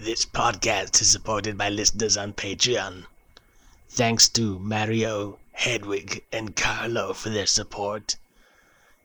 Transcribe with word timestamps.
This 0.00 0.24
podcast 0.24 1.02
is 1.02 1.10
supported 1.10 1.58
by 1.58 1.68
listeners 1.68 2.16
on 2.16 2.32
Patreon. 2.32 3.04
Thanks 3.90 4.30
to 4.30 4.58
Mario, 4.58 5.38
Hedwig, 5.52 6.24
and 6.32 6.56
Carlo 6.56 7.12
for 7.12 7.28
their 7.28 7.44
support. 7.44 8.16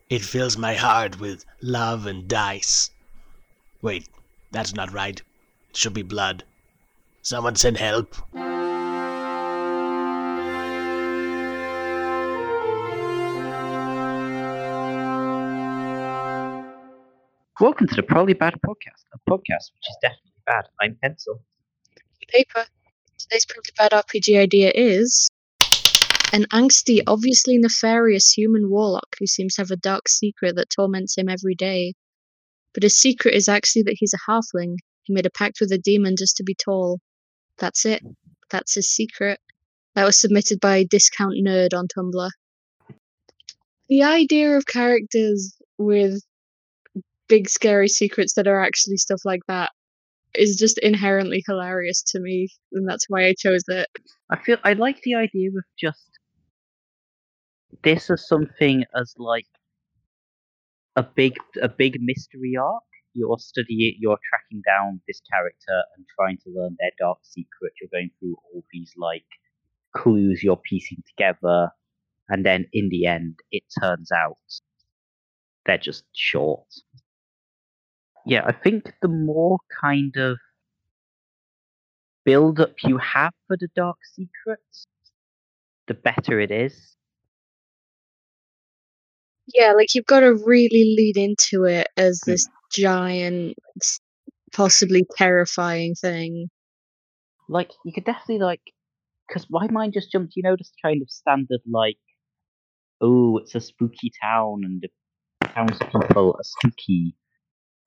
It 0.08 0.22
fills 0.22 0.56
my 0.56 0.72
heart 0.72 1.20
with 1.20 1.44
love 1.60 2.06
and 2.06 2.26
dice. 2.26 2.92
Wait, 3.82 4.08
that's 4.52 4.72
not 4.72 4.90
right. 4.90 5.20
It 5.68 5.76
should 5.76 5.92
be 5.92 6.00
blood. 6.00 6.44
Someone 7.20 7.56
send 7.56 7.76
help. 7.76 8.16
Welcome 17.60 17.86
to 17.88 17.94
the 17.94 18.02
Probably 18.02 18.32
Bad 18.32 18.54
Podcast, 18.66 19.04
a 19.12 19.18
podcast 19.30 19.72
which 19.74 19.90
is 19.90 19.96
definitely 20.00 20.35
bad. 20.46 20.66
I'm 20.80 20.96
Pencil. 21.02 21.42
paper. 22.28 22.64
Today's 23.18 23.44
Probably 23.44 23.72
Bad 23.76 23.90
RPG 23.92 24.38
idea 24.38 24.70
is 24.74 25.28
an 26.32 26.44
angsty, 26.52 27.00
obviously 27.06 27.58
nefarious 27.58 28.30
human 28.30 28.70
warlock 28.70 29.16
who 29.18 29.26
seems 29.26 29.54
to 29.54 29.62
have 29.62 29.70
a 29.70 29.76
dark 29.76 30.08
secret 30.08 30.54
that 30.56 30.70
torments 30.70 31.16
him 31.16 31.28
every 31.28 31.54
day. 31.54 31.94
But 32.74 32.84
his 32.84 32.96
secret 32.96 33.34
is 33.34 33.48
actually 33.48 33.82
that 33.84 33.96
he's 33.98 34.14
a 34.14 34.30
halfling. 34.30 34.76
He 35.02 35.12
made 35.12 35.26
a 35.26 35.30
pact 35.30 35.58
with 35.60 35.72
a 35.72 35.78
demon 35.78 36.14
just 36.16 36.36
to 36.36 36.44
be 36.44 36.54
tall. 36.54 37.00
That's 37.58 37.84
it. 37.84 38.02
That's 38.50 38.74
his 38.74 38.88
secret. 38.88 39.40
That 39.94 40.04
was 40.04 40.18
submitted 40.18 40.60
by 40.60 40.84
Discount 40.84 41.34
Nerd 41.42 41.74
on 41.74 41.88
Tumblr. 41.88 42.30
The 43.88 44.02
idea 44.02 44.56
of 44.56 44.66
characters 44.66 45.56
with 45.78 46.22
big 47.28 47.48
scary 47.48 47.88
secrets 47.88 48.34
that 48.34 48.46
are 48.46 48.60
actually 48.60 48.98
stuff 48.98 49.22
like 49.24 49.40
that 49.48 49.72
is 50.38 50.56
just 50.56 50.78
inherently 50.78 51.42
hilarious 51.46 52.02
to 52.08 52.20
me, 52.20 52.48
and 52.72 52.88
that's 52.88 53.06
why 53.08 53.26
I 53.26 53.34
chose 53.38 53.64
it. 53.68 53.88
I 54.30 54.36
feel 54.36 54.58
I 54.64 54.74
like 54.74 55.00
the 55.02 55.14
idea 55.14 55.48
of 55.48 55.64
just 55.78 56.18
this 57.82 58.10
as 58.10 58.26
something 58.26 58.84
as 58.94 59.14
like 59.18 59.46
a 60.96 61.02
big 61.02 61.36
a 61.62 61.68
big 61.68 61.98
mystery 62.00 62.56
arc. 62.56 62.82
You're 63.14 63.38
studying, 63.38 63.96
you're 63.98 64.18
tracking 64.28 64.62
down 64.66 65.00
this 65.08 65.22
character 65.32 65.82
and 65.96 66.04
trying 66.18 66.36
to 66.44 66.50
learn 66.54 66.76
their 66.78 66.90
dark 66.98 67.18
secret. 67.22 67.72
You're 67.80 67.88
going 67.90 68.10
through 68.18 68.36
all 68.44 68.62
these 68.72 68.92
like 68.96 69.24
clues 69.96 70.42
you're 70.42 70.56
piecing 70.58 71.02
together, 71.08 71.70
and 72.28 72.44
then 72.44 72.66
in 72.72 72.88
the 72.90 73.06
end, 73.06 73.38
it 73.52 73.62
turns 73.80 74.12
out 74.12 74.36
they're 75.64 75.78
just 75.78 76.04
short. 76.14 76.66
Yeah, 78.26 78.42
I 78.44 78.52
think 78.52 78.92
the 79.00 79.08
more 79.08 79.58
kind 79.80 80.16
of 80.16 80.38
build 82.24 82.58
up 82.58 82.74
you 82.82 82.98
have 82.98 83.32
for 83.46 83.56
the 83.56 83.68
dark 83.76 83.98
secrets, 84.14 84.88
the 85.86 85.94
better 85.94 86.40
it 86.40 86.50
is. 86.50 86.96
Yeah, 89.54 89.74
like 89.74 89.94
you've 89.94 90.06
got 90.06 90.20
to 90.20 90.34
really 90.44 90.96
lead 90.98 91.16
into 91.16 91.64
it 91.64 91.86
as 91.96 92.20
hmm. 92.24 92.32
this 92.32 92.48
giant, 92.72 93.56
possibly 94.52 95.06
terrifying 95.16 95.94
thing. 95.94 96.48
Like 97.48 97.70
you 97.84 97.92
could 97.92 98.04
definitely 98.04 98.40
like, 98.40 98.60
because 99.28 99.46
my 99.48 99.68
mind 99.70 99.92
just 99.92 100.10
jumped. 100.10 100.34
You 100.34 100.42
know, 100.42 100.56
this 100.56 100.72
kind 100.82 101.00
of 101.00 101.08
standard 101.08 101.60
like, 101.64 101.98
oh, 103.00 103.38
it's 103.38 103.54
a 103.54 103.60
spooky 103.60 104.10
town 104.20 104.62
and 104.64 104.82
the 104.82 105.48
townspeople 105.48 106.02
oh, 106.16 106.32
are 106.32 106.42
spooky, 106.42 107.14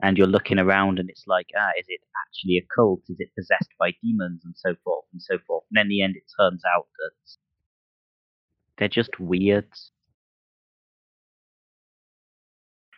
and 0.01 0.17
you're 0.17 0.27
looking 0.27 0.59
around 0.59 0.99
and 0.99 1.09
it's 1.09 1.25
like, 1.27 1.47
ah, 1.57 1.71
is 1.79 1.85
it 1.89 2.01
actually 2.27 2.57
a 2.57 2.65
cult? 2.75 3.01
Is 3.09 3.17
it 3.19 3.29
possessed 3.37 3.71
by 3.79 3.91
demons 4.01 4.41
and 4.45 4.55
so 4.55 4.75
forth 4.83 5.05
and 5.11 5.21
so 5.21 5.37
forth? 5.45 5.63
And 5.71 5.81
in 5.81 5.89
the 5.89 6.01
end, 6.01 6.15
it 6.15 6.23
turns 6.39 6.63
out 6.65 6.87
that 6.99 7.11
they're 8.77 8.87
just 8.87 9.19
weird. 9.19 9.67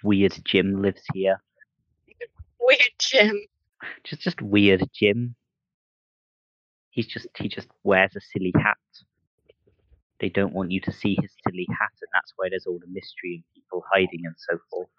Weird 0.03 0.39
Jim 0.45 0.81
lives 0.81 1.03
here. 1.13 1.41
Weird 2.59 2.91
Jim. 2.99 3.39
Just 4.03 4.21
just 4.21 4.41
weird 4.41 4.83
Jim. 4.93 5.35
He's 6.91 7.07
just 7.07 7.27
he 7.37 7.49
just 7.49 7.67
wears 7.83 8.15
a 8.15 8.21
silly 8.21 8.53
hat. 8.55 8.77
They 10.19 10.29
don't 10.29 10.53
want 10.53 10.71
you 10.71 10.79
to 10.81 10.91
see 10.91 11.17
his 11.19 11.31
silly 11.47 11.65
hat, 11.71 11.91
and 11.99 12.09
that's 12.13 12.33
why 12.35 12.49
there's 12.49 12.67
all 12.67 12.79
the 12.79 12.87
mystery 12.87 13.35
and 13.35 13.43
people 13.55 13.83
hiding 13.91 14.21
and 14.25 14.35
so 14.37 14.59
forth. 14.69 14.89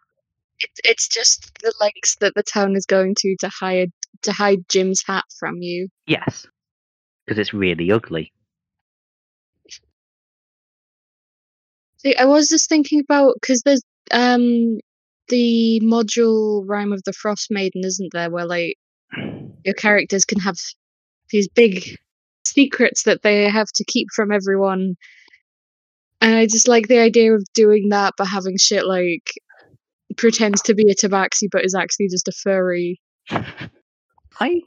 It's 0.63 0.81
it's 0.85 1.09
just 1.09 1.51
the 1.63 1.75
lengths 1.81 2.17
that 2.21 2.35
the 2.35 2.43
town 2.43 2.77
is 2.77 2.87
going 2.87 3.15
to 3.19 3.37
to 3.41 3.49
hide 3.49 3.91
to 4.23 4.33
hide 4.33 4.69
Jim's 4.69 5.03
hat 5.07 5.25
from 5.39 5.57
you. 5.61 5.89
Yes, 6.07 6.47
because 7.27 7.39
it's 7.39 7.53
really 7.53 7.91
ugly. 7.91 8.33
See, 11.99 12.17
I 12.17 12.25
was 12.25 12.49
just 12.49 12.69
thinking 12.69 13.01
about 13.01 13.35
because 13.41 13.63
there's 13.63 13.83
um 14.13 14.79
the 15.29 15.81
module 15.83 16.65
Rime 16.67 16.93
of 16.93 17.03
the 17.05 17.13
Frostmaiden, 17.13 17.85
isn't 17.85 18.13
there? 18.13 18.31
Where 18.31 18.47
like 18.47 18.77
your 19.65 19.75
characters 19.75 20.25
can 20.25 20.41
have 20.41 20.57
these 21.31 21.49
big 21.49 21.97
secrets 22.45 23.05
that 23.05 23.23
they 23.23 23.49
have 23.49 23.69
to 23.75 23.85
keep 23.85 24.09
from 24.15 24.33
everyone. 24.33 24.95
And 26.21 26.37
I 26.37 26.47
just 26.47 26.69
like 26.69 26.89
the 26.89 26.99
idea 26.99 27.35
of 27.35 27.45
doing 27.55 27.89
that, 27.89 28.15
but 28.17 28.27
having 28.27 28.57
shit 28.57 28.87
like 28.87 29.33
pretends 30.17 30.63
to 30.63 30.75
be 30.75 30.91
a 30.91 30.95
tabaxi, 30.95 31.49
but 31.51 31.65
is 31.65 31.75
actually 31.75 32.09
just 32.09 32.29
a 32.29 32.33
furry. 32.33 33.01
I 34.41 34.63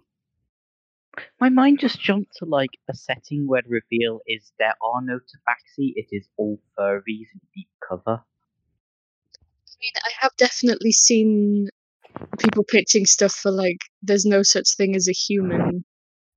my 1.40 1.50
mind 1.50 1.80
just 1.80 2.00
jumped 2.00 2.32
to 2.38 2.46
like 2.46 2.72
a 2.90 2.94
setting 2.94 3.48
where 3.48 3.62
the 3.62 3.70
reveal 3.70 4.22
is 4.28 4.52
there 4.60 4.76
are 4.82 5.02
no 5.02 5.20
tabaxi, 5.20 5.94
it 5.96 6.08
is 6.12 6.28
all 6.38 6.60
furries 6.78 7.28
in 7.34 7.42
deep 7.54 7.70
cover. 7.88 8.24
I 9.68 9.78
mean, 9.82 9.94
I 10.04 10.12
have 10.22 10.32
definitely 10.38 10.92
seen 10.92 11.70
people 12.40 12.64
pitching 12.64 13.06
stuff 13.06 13.34
for 13.34 13.52
like, 13.52 13.80
there's 14.02 14.26
no 14.26 14.44
such 14.44 14.68
thing 14.76 14.96
as 14.96 15.08
a 15.08 15.12
human. 15.12 15.86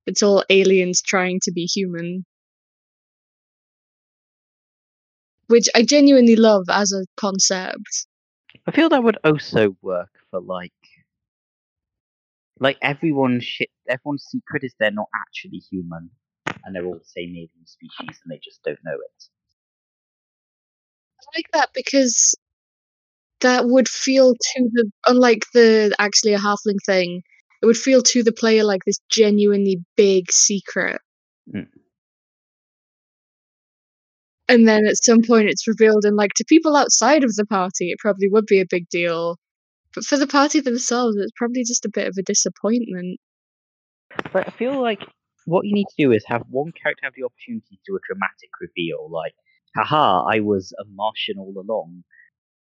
It's 0.05 0.23
all 0.23 0.43
aliens 0.49 1.01
trying 1.01 1.39
to 1.43 1.51
be 1.51 1.65
human. 1.65 2.25
Which 5.47 5.67
I 5.73 5.83
genuinely 5.83 6.35
love 6.35 6.65
as 6.69 6.91
a 6.91 7.05
concept. 7.17 8.07
I 8.69 8.71
feel 8.71 8.89
that 8.89 9.03
would 9.03 9.17
also 9.23 9.75
work 9.81 10.11
for 10.29 10.39
like 10.39 10.71
like 12.59 12.77
everyone's 12.83 13.43
shit 13.43 13.69
everyone's 13.89 14.25
secret 14.29 14.63
is 14.63 14.75
they're 14.79 14.91
not 14.91 15.07
actually 15.25 15.57
human 15.57 16.11
and 16.63 16.75
they're 16.75 16.85
all 16.85 16.99
the 16.99 17.03
same 17.03 17.31
alien 17.31 17.65
species 17.65 18.21
and 18.23 18.31
they 18.31 18.39
just 18.43 18.61
don't 18.61 18.77
know 18.85 18.93
it. 18.93 19.23
I 21.19 21.37
like 21.39 21.47
that 21.53 21.69
because 21.73 22.35
that 23.41 23.65
would 23.65 23.89
feel 23.89 24.35
to 24.35 24.69
the 24.71 24.91
unlike 25.07 25.45
the 25.55 25.95
actually 25.97 26.35
a 26.35 26.37
halfling 26.37 26.77
thing, 26.85 27.23
it 27.63 27.65
would 27.65 27.75
feel 27.75 28.03
to 28.03 28.21
the 28.21 28.31
player 28.31 28.63
like 28.63 28.81
this 28.85 28.99
genuinely 29.09 29.83
big 29.97 30.31
secret. 30.31 31.01
Mm. 31.51 31.69
And 34.49 34.67
then 34.67 34.85
at 34.85 35.03
some 35.03 35.21
point 35.21 35.47
it's 35.47 35.67
revealed 35.67 36.03
and 36.03 36.17
like 36.17 36.33
to 36.35 36.43
people 36.43 36.75
outside 36.75 37.23
of 37.23 37.35
the 37.35 37.45
party 37.45 37.91
it 37.91 37.99
probably 37.99 38.27
would 38.29 38.45
be 38.47 38.59
a 38.59 38.65
big 38.69 38.89
deal. 38.89 39.37
But 39.95 40.03
for 40.03 40.17
the 40.17 40.27
party 40.27 40.59
themselves 40.59 41.15
it's 41.17 41.31
probably 41.37 41.63
just 41.63 41.85
a 41.85 41.91
bit 41.93 42.07
of 42.07 42.15
a 42.19 42.23
disappointment. 42.23 43.19
But 44.33 44.47
I 44.47 44.51
feel 44.51 44.81
like 44.81 45.03
what 45.45 45.65
you 45.65 45.73
need 45.73 45.85
to 45.97 46.03
do 46.07 46.11
is 46.11 46.23
have 46.27 46.43
one 46.49 46.71
character 46.71 47.05
have 47.05 47.13
the 47.15 47.23
opportunity 47.23 47.75
to 47.75 47.81
do 47.87 47.95
a 47.95 47.99
dramatic 48.07 48.49
reveal, 48.59 49.09
like, 49.09 49.33
haha, 49.75 50.25
I 50.25 50.39
was 50.39 50.73
a 50.79 50.83
Martian 50.85 51.37
all 51.37 51.55
along. 51.57 52.03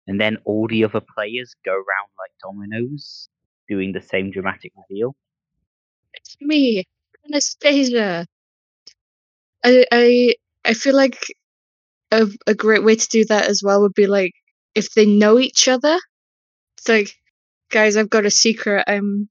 And 0.07 0.21
then 0.21 0.39
all 0.45 0.69
the 0.69 0.85
other 0.85 1.01
players 1.01 1.55
go 1.65 1.73
around 1.73 2.11
like 2.19 2.33
dominoes, 2.43 3.29
doing 3.69 3.93
the 3.93 4.03
same 4.03 4.31
dramatic 4.31 4.73
reveal. 4.89 5.17
It's 6.15 6.37
me, 6.41 6.85
Anastasia. 7.27 8.27
I 9.65 9.87
I 9.91 10.35
I 10.65 10.75
feel 10.75 10.95
like 10.95 11.19
a 12.11 12.27
a 12.47 12.55
great 12.55 12.85
way 12.85 12.97
to 12.97 13.09
do 13.09 13.25
that 13.27 13.47
as 13.49 13.63
well 13.65 13.83
would 13.83 13.95
be 13.95 14.07
like 14.07 14.33
if 14.75 14.93
they 14.95 15.07
know 15.07 15.39
each 15.39 15.69
other. 15.69 15.99
It's 16.79 16.89
like, 16.89 17.15
guys, 17.71 17.97
I've 17.97 18.11
got 18.11 18.27
a 18.27 18.31
secret. 18.31 18.85
I'm 18.87 19.29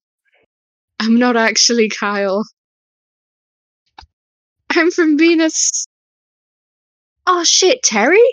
I'm 1.00 1.20
not 1.20 1.36
actually 1.36 1.90
Kyle. 1.90 2.44
I'm 4.70 4.92
from 4.92 5.18
Venus. 5.18 5.86
Oh 7.26 7.44
shit, 7.44 7.84
Terry? 7.84 8.24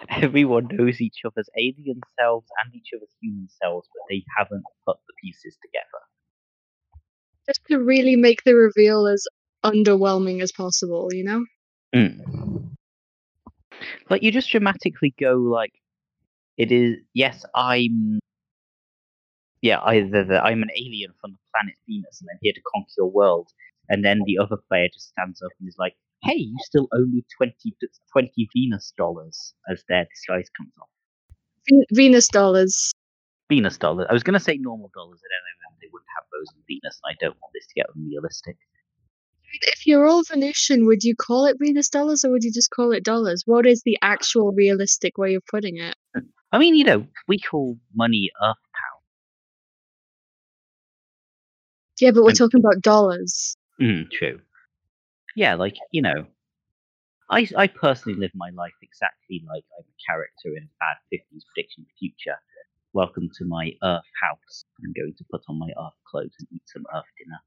Everyone 0.10 0.68
knows 0.70 1.00
each 1.00 1.20
other's 1.24 1.48
alien 1.56 2.00
selves 2.18 2.46
and 2.64 2.74
each 2.74 2.90
other's 2.96 3.14
human 3.20 3.48
selves, 3.60 3.88
but 3.92 4.02
they 4.08 4.24
haven't 4.36 4.62
put 4.86 4.96
the 5.06 5.14
pieces 5.22 5.56
together. 5.62 6.04
Just 7.46 7.60
to 7.68 7.78
really 7.78 8.16
make 8.16 8.44
the 8.44 8.54
reveal 8.54 9.06
as 9.06 9.26
underwhelming 9.64 10.42
as 10.42 10.52
possible, 10.52 11.08
you 11.12 11.24
know? 11.24 11.44
Mm. 11.94 12.37
Like 14.10 14.22
you 14.22 14.30
just 14.32 14.50
dramatically 14.50 15.14
go 15.18 15.34
like, 15.36 15.72
it 16.58 16.72
is 16.72 16.98
yes, 17.14 17.44
I'm 17.54 18.20
yeah, 19.62 19.80
either 19.82 20.24
the 20.24 20.42
I'm 20.42 20.62
an 20.62 20.70
alien 20.76 21.12
from 21.20 21.32
the 21.32 21.38
planet 21.52 21.74
Venus 21.88 22.20
and 22.20 22.28
I'm 22.32 22.38
here 22.42 22.52
to 22.54 22.60
conquer 22.74 22.90
your 22.98 23.10
world, 23.10 23.48
and 23.88 24.04
then 24.04 24.22
the 24.26 24.38
other 24.38 24.56
player 24.68 24.88
just 24.92 25.08
stands 25.08 25.42
up 25.42 25.50
and 25.58 25.68
is 25.68 25.76
like, 25.78 25.94
"Hey, 26.22 26.36
you 26.36 26.56
still 26.60 26.88
owe 26.92 27.06
me 27.06 27.24
20, 27.36 27.74
20 28.12 28.48
Venus 28.54 28.92
dollars," 28.96 29.54
as 29.70 29.82
their 29.88 30.06
disguise 30.06 30.48
comes 30.56 30.72
off. 30.80 30.88
Venus 31.92 32.28
dollars. 32.28 32.92
Venus 33.50 33.78
dollars. 33.78 34.06
I 34.10 34.12
was 34.12 34.22
going 34.22 34.34
to 34.34 34.40
say 34.40 34.58
normal 34.58 34.90
dollars, 34.94 35.20
and 35.22 35.30
then 35.32 35.78
they 35.80 35.88
wouldn't 35.92 36.08
have 36.16 36.26
those 36.32 36.48
in 36.54 36.62
Venus, 36.68 37.00
and 37.02 37.12
I 37.12 37.16
don't 37.20 37.38
want 37.40 37.52
this 37.54 37.66
to 37.68 37.74
get 37.74 37.86
unrealistic. 37.94 38.56
If 39.52 39.86
you're 39.86 40.06
all 40.06 40.22
Venusian, 40.24 40.86
would 40.86 41.02
you 41.04 41.14
call 41.16 41.46
it 41.46 41.56
Venus 41.58 41.88
dollars 41.88 42.24
or 42.24 42.30
would 42.30 42.44
you 42.44 42.52
just 42.52 42.70
call 42.70 42.92
it 42.92 43.04
dollars? 43.04 43.42
What 43.46 43.66
is 43.66 43.82
the 43.84 43.98
actual 44.02 44.52
realistic 44.52 45.16
way 45.18 45.34
of 45.34 45.42
putting 45.50 45.78
it? 45.78 45.94
I 46.52 46.58
mean, 46.58 46.74
you 46.74 46.84
know, 46.84 47.06
we 47.26 47.38
call 47.38 47.78
money 47.94 48.30
Earth 48.42 48.56
pound. 48.74 49.02
Yeah, 52.00 52.10
but 52.12 52.22
we're 52.22 52.30
And- 52.30 52.38
talking 52.38 52.60
about 52.60 52.82
dollars. 52.82 53.56
Mm, 53.80 54.10
true. 54.10 54.40
Yeah, 55.36 55.54
like 55.54 55.76
you 55.92 56.02
know, 56.02 56.26
I 57.30 57.48
I 57.56 57.66
personally 57.68 58.18
live 58.18 58.32
my 58.34 58.50
life 58.50 58.72
exactly 58.82 59.42
like 59.46 59.64
I'm 59.78 59.84
a 59.84 59.96
character 60.06 60.48
in 60.56 60.64
a 60.64 60.72
bad 60.80 60.96
fifties 61.10 61.44
prediction 61.54 61.86
future. 61.98 62.36
Welcome 62.92 63.28
to 63.38 63.44
my 63.44 63.72
Earth 63.82 64.02
house. 64.22 64.64
I'm 64.84 64.92
going 64.92 65.14
to 65.16 65.24
put 65.30 65.42
on 65.48 65.58
my 65.58 65.68
Earth 65.68 65.98
clothes 66.10 66.34
and 66.38 66.48
eat 66.52 66.62
some 66.66 66.84
Earth 66.94 67.04
dinner. 67.18 67.38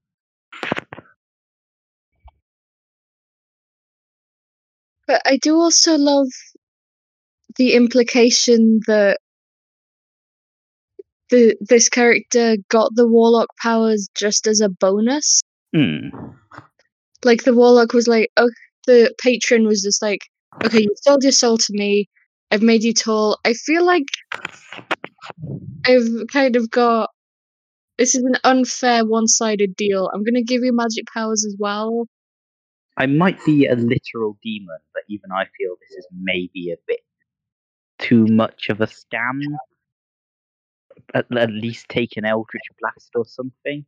But 5.12 5.22
I 5.25 5.36
do 5.36 5.56
also 5.56 5.98
love 5.98 6.30
the 7.58 7.74
implication 7.74 8.80
that 8.88 9.18
the 11.30 11.58
this 11.60 11.90
character 11.90 12.56
got 12.69 12.96
the 12.96 13.06
warlock 13.06 13.50
powers 13.62 14.08
just 14.16 14.48
as 14.48 14.62
a 14.62 14.69
bonus. 14.69 15.42
Hmm. 15.75 16.12
Like 17.25 17.44
the 17.44 17.54
warlock 17.54 17.92
was 17.92 18.08
like, 18.08 18.30
oh, 18.38 18.52
the 18.88 19.13
patron 19.22 19.68
was 19.68 19.81
just 19.81 20.02
like, 20.02 20.22
okay, 20.63 20.84
you 20.84 20.96
sold 21.02 21.24
your 21.24 21.34
soul 21.34 21.57
to 21.57 21.74
me. 21.74 22.07
I've 22.50 22.62
made 22.62 22.84
you 22.84 22.94
tall. 22.94 23.38
I 23.44 23.52
feel 23.52 23.86
like 23.86 24.07
I've 25.86 26.07
kind 26.31 26.56
of 26.56 26.69
got. 26.69 27.10
This 27.98 28.16
is 28.16 28.24
an 28.24 28.38
unfair, 28.46 29.06
one-sided 29.06 29.75
deal. 29.75 30.10
I'm 30.14 30.24
gonna 30.24 30.42
give 30.42 30.62
you 30.64 30.72
magic 30.72 31.04
powers 31.14 31.46
as 31.46 31.57
well. 31.60 32.07
I 32.98 33.06
might 33.06 33.44
be 33.46 33.66
a 33.66 33.76
literal 33.76 34.38
demon, 34.44 34.78
but 34.94 35.04
even 35.10 35.32
I 35.32 35.46
feel 35.58 35.76
this 35.80 35.98
is 35.98 36.08
maybe 36.12 36.72
a 36.72 36.78
bit 36.88 37.00
too 38.00 38.26
much 38.28 38.70
of 38.70 38.82
a 38.82 38.88
scam. 38.88 39.40
At, 41.14 41.26
at 41.36 41.50
least 41.52 41.90
take 41.90 42.16
an 42.18 42.26
Eldritch 42.26 42.64
Blast 42.80 43.12
or 43.16 43.26
something. 43.26 43.86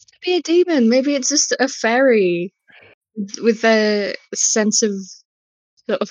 to 0.00 0.18
be 0.22 0.36
a 0.36 0.42
demon. 0.42 0.88
Maybe 0.88 1.14
it's 1.14 1.28
just 1.28 1.54
a 1.58 1.68
fairy 1.68 2.52
with 3.42 3.64
a 3.64 4.14
sense 4.34 4.82
of 4.82 4.92
sort 5.88 6.00
of 6.00 6.10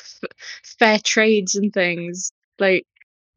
fair 0.80 1.00
trades 1.00 1.56
and 1.56 1.74
things. 1.74 2.32
Like, 2.60 2.86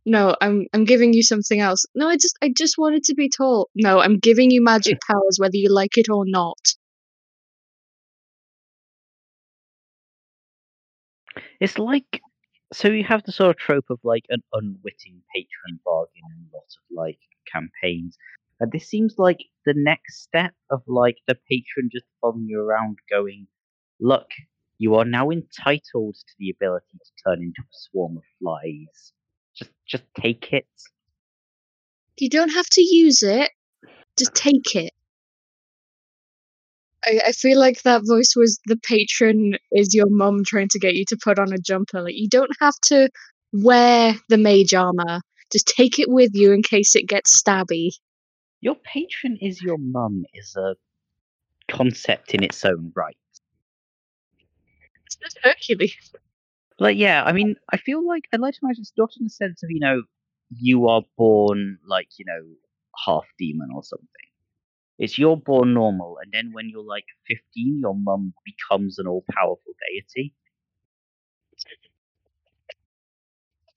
no, 0.05 0.37
I'm 0.41 0.67
I'm 0.73 0.85
giving 0.85 1.13
you 1.13 1.23
something 1.23 1.61
else. 1.61 1.85
No, 1.95 2.09
I 2.09 2.17
just 2.17 2.37
I 2.43 2.53
just 2.57 2.79
wanted 2.79 3.05
to 3.05 3.15
be 3.15 3.29
tall. 3.29 3.69
No, 3.75 4.01
I'm 4.01 4.19
giving 4.19 4.51
you 4.51 4.63
magic 4.63 4.99
powers 5.11 5.39
whether 5.39 5.57
you 5.57 5.73
like 5.73 5.99
it 5.99 6.09
or 6.09 6.25
not. 6.27 6.59
It's 11.61 11.79
like 11.79 12.21
so 12.73 12.89
you 12.89 13.05
have 13.05 13.23
the 13.25 13.33
sort 13.33 13.51
of 13.51 13.57
trope 13.57 13.91
of 13.91 14.01
like 14.03 14.25
an 14.29 14.43
unwitting 14.53 15.23
patron 15.35 15.81
bargain 15.85 16.23
in 16.37 16.49
a 16.53 16.57
lot 16.57 16.65
of 16.65 16.97
like 16.97 17.19
campaigns. 17.51 18.17
And 18.59 18.73
this 18.73 18.89
seems 18.89 19.15
like 19.19 19.39
the 19.65 19.75
next 19.77 20.23
step 20.23 20.53
of 20.71 20.83
like 20.87 21.19
the 21.29 21.37
patron 21.49 21.91
just 21.93 22.07
following 22.21 22.47
you 22.49 22.61
around 22.61 22.99
going, 23.11 23.47
Look, 24.01 24.29
you 24.79 24.95
are 24.97 25.05
now 25.05 25.31
entitled 25.31 26.17
to 26.17 26.35
the 26.39 26.51
ability 26.51 26.99
to 26.99 27.23
turn 27.25 27.43
into 27.43 27.63
a 27.63 27.73
swarm 27.73 28.17
of 28.17 28.25
flies. 28.41 29.13
Just 29.55 29.71
just 29.87 30.05
take 30.19 30.53
it. 30.53 30.67
You 32.19 32.31
don't 32.31 32.51
have 32.51 32.69
to 32.71 32.83
use 32.83 33.23
it. 33.23 33.51
Just 34.19 34.35
take 34.35 34.75
it. 34.75 34.93
I, 37.07 37.21
I 37.29 37.33
feel 37.33 37.59
like 37.59 37.83
that 37.83 38.03
voice 38.07 38.35
was 38.37 38.61
the 38.67 38.77
patron 38.77 39.57
is 39.73 39.95
your 39.95 40.09
mum 40.09 40.43
trying 40.45 40.69
to 40.69 40.79
get 40.79 40.95
you 40.95 41.05
to 41.09 41.17
put 41.23 41.39
on 41.39 41.53
a 41.53 41.59
jumper. 41.59 42.03
Like 42.03 42.17
you 42.17 42.29
don't 42.29 42.55
have 42.61 42.75
to 42.87 43.09
wear 43.53 44.15
the 44.29 44.39
mage 44.39 44.75
armor. 44.75 45.21
Just 45.53 45.69
take 45.69 45.99
it 45.99 46.11
with 46.11 46.33
you 46.35 46.53
in 46.53 46.63
case 46.63 46.97
it 46.97 47.07
gets 47.07 47.41
stabby. 47.41 47.91
Your 48.61 48.75
patron 48.75 49.39
is 49.41 49.63
your 49.63 49.79
mum 49.79 50.25
is 50.35 50.57
a 50.57 50.75
concept 51.69 52.35
in 52.35 52.43
its 52.43 52.65
own 52.65 52.93
right. 52.97 53.17
It's 55.07 55.17
just 55.17 55.39
Hercules. 55.43 56.13
Like, 56.79 56.97
yeah, 56.99 57.23
I 57.25 57.33
mean, 57.33 57.57
I 57.73 57.77
feel 57.77 58.07
like 58.07 58.25
I'd 58.33 58.41
like 58.41 58.55
to 58.55 58.61
imagine 58.63 58.83
it's 58.83 58.93
not 58.99 59.11
in 59.19 59.25
the 59.25 59.31
sense 59.31 59.63
of, 59.63 59.71
you 59.71 59.81
know, 59.81 60.03
you 60.51 60.89
are 60.89 61.03
born 61.17 61.79
like, 61.87 62.09
you 62.19 62.25
know, 62.25 62.43
half 63.05 63.25
demon 63.39 63.69
or 63.75 63.83
something. 63.83 64.07
It's 64.99 65.19
you're 65.19 65.37
born 65.37 65.75
normal, 65.75 66.19
and 66.23 66.33
then 66.33 66.53
when 66.53 66.71
you're 66.71 66.83
like 66.83 67.05
15, 67.29 67.81
your 67.81 67.95
mum 67.95 68.33
becomes 68.45 68.99
an 68.99 69.07
all 69.07 69.25
powerful 69.31 69.73
deity. 69.91 70.33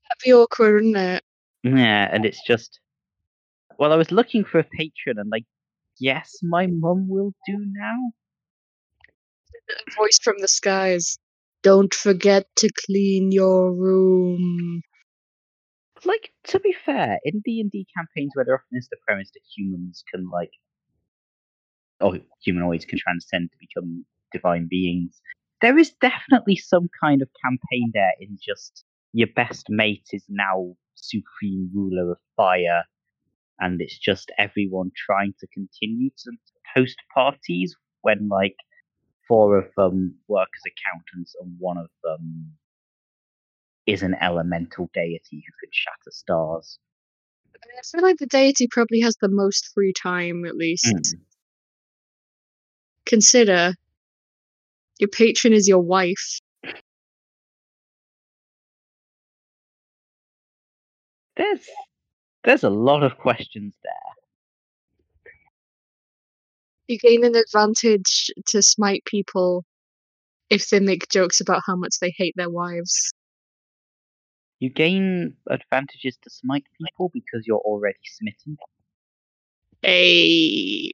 That'd 0.07 0.23
be 0.23 0.33
awkward, 0.33 0.75
wouldn't 0.75 0.97
it? 0.97 1.23
Yeah, 1.63 2.09
and 2.11 2.25
it's 2.25 2.41
just, 2.47 2.79
well, 3.77 3.91
I 3.91 3.97
was 3.97 4.11
looking 4.11 4.45
for 4.45 4.59
a 4.59 4.63
patron, 4.63 5.19
and 5.19 5.29
like, 5.29 5.45
yes, 5.99 6.37
my 6.41 6.67
mum 6.67 7.09
will 7.09 7.33
do 7.45 7.57
now. 7.57 8.11
A 9.69 9.95
voice 9.95 10.19
from 10.23 10.35
the 10.39 10.47
skies. 10.47 11.19
Don't 11.61 11.93
forget 11.93 12.47
to 12.55 12.69
clean 12.85 13.33
your 13.33 13.73
room. 13.73 14.81
Like, 16.05 16.31
to 16.45 16.59
be 16.59 16.73
fair, 16.85 17.19
in 17.25 17.41
D 17.43 17.59
and 17.59 17.69
D 17.69 17.85
campaigns 17.95 18.31
where 18.33 18.45
there 18.45 18.55
often 18.55 18.77
is 18.77 18.87
the 18.89 18.95
premise 19.05 19.29
that 19.33 19.41
humans 19.55 20.03
can 20.09 20.29
like, 20.29 20.51
or 22.01 22.19
humanoids 22.41 22.85
can 22.85 22.99
transcend 22.99 23.51
to 23.51 23.57
become 23.59 24.05
divine 24.31 24.67
beings, 24.69 25.21
there 25.61 25.77
is 25.77 25.93
definitely 26.01 26.55
some 26.55 26.89
kind 27.01 27.21
of 27.21 27.29
campaign 27.43 27.91
there 27.93 28.13
in 28.19 28.37
just 28.41 28.83
your 29.13 29.27
best 29.35 29.65
mate 29.69 30.07
is 30.11 30.23
now 30.29 30.73
supreme 30.95 31.69
ruler 31.73 32.11
of 32.11 32.17
fire, 32.35 32.83
and 33.59 33.81
it's 33.81 33.97
just 33.97 34.31
everyone 34.37 34.91
trying 34.95 35.33
to 35.39 35.47
continue 35.47 36.09
to 36.17 36.31
host 36.75 36.97
parties 37.13 37.75
when 38.01 38.29
like 38.29 38.55
four 39.27 39.57
of 39.57 39.69
them 39.75 40.15
work 40.27 40.49
as 40.55 40.71
accountants 40.71 41.35
and 41.41 41.55
one 41.59 41.77
of 41.77 41.89
them 42.03 42.51
is 43.85 44.03
an 44.03 44.15
elemental 44.21 44.89
deity 44.93 45.43
who 45.45 45.53
could 45.59 45.73
shatter 45.73 46.11
stars. 46.11 46.79
I 47.55 47.81
feel 47.83 48.01
like 48.01 48.17
the 48.17 48.27
deity 48.27 48.67
probably 48.69 49.01
has 49.01 49.15
the 49.19 49.27
most 49.29 49.69
free 49.73 49.93
time, 49.93 50.45
at 50.45 50.55
least. 50.55 50.85
Mm. 50.85 51.19
Consider 53.09 53.73
your 54.99 55.07
patron 55.07 55.51
is 55.51 55.67
your 55.67 55.79
wife. 55.79 56.39
There's 61.35 61.67
there's 62.43 62.63
a 62.63 62.69
lot 62.69 63.01
of 63.01 63.17
questions 63.17 63.73
there. 63.83 63.93
You 66.87 66.99
gain 66.99 67.25
an 67.25 67.35
advantage 67.35 68.29
to 68.49 68.61
smite 68.61 69.03
people 69.05 69.65
if 70.51 70.69
they 70.69 70.79
make 70.79 71.09
jokes 71.09 71.41
about 71.41 71.63
how 71.65 71.75
much 71.75 71.95
they 71.99 72.13
hate 72.15 72.35
their 72.37 72.51
wives. 72.51 73.11
You 74.59 74.69
gain 74.69 75.35
advantages 75.49 76.15
to 76.21 76.29
smite 76.29 76.65
people 76.79 77.09
because 77.11 77.47
you're 77.47 77.57
already 77.57 77.97
smitten. 78.03 78.57
Hey, 79.81 80.91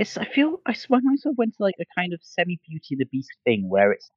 It's 0.00 0.16
I 0.16 0.24
feel 0.24 0.60
I 0.66 0.72
swear 0.72 1.00
myself 1.02 1.36
went 1.36 1.56
to 1.56 1.62
like 1.62 1.74
a 1.78 1.84
kind 1.94 2.14
of 2.14 2.20
semi 2.22 2.58
Beauty 2.66 2.92
and 2.92 3.00
the 3.00 3.10
Beast 3.12 3.30
thing 3.44 3.68
where 3.68 3.92
it's 3.92 4.10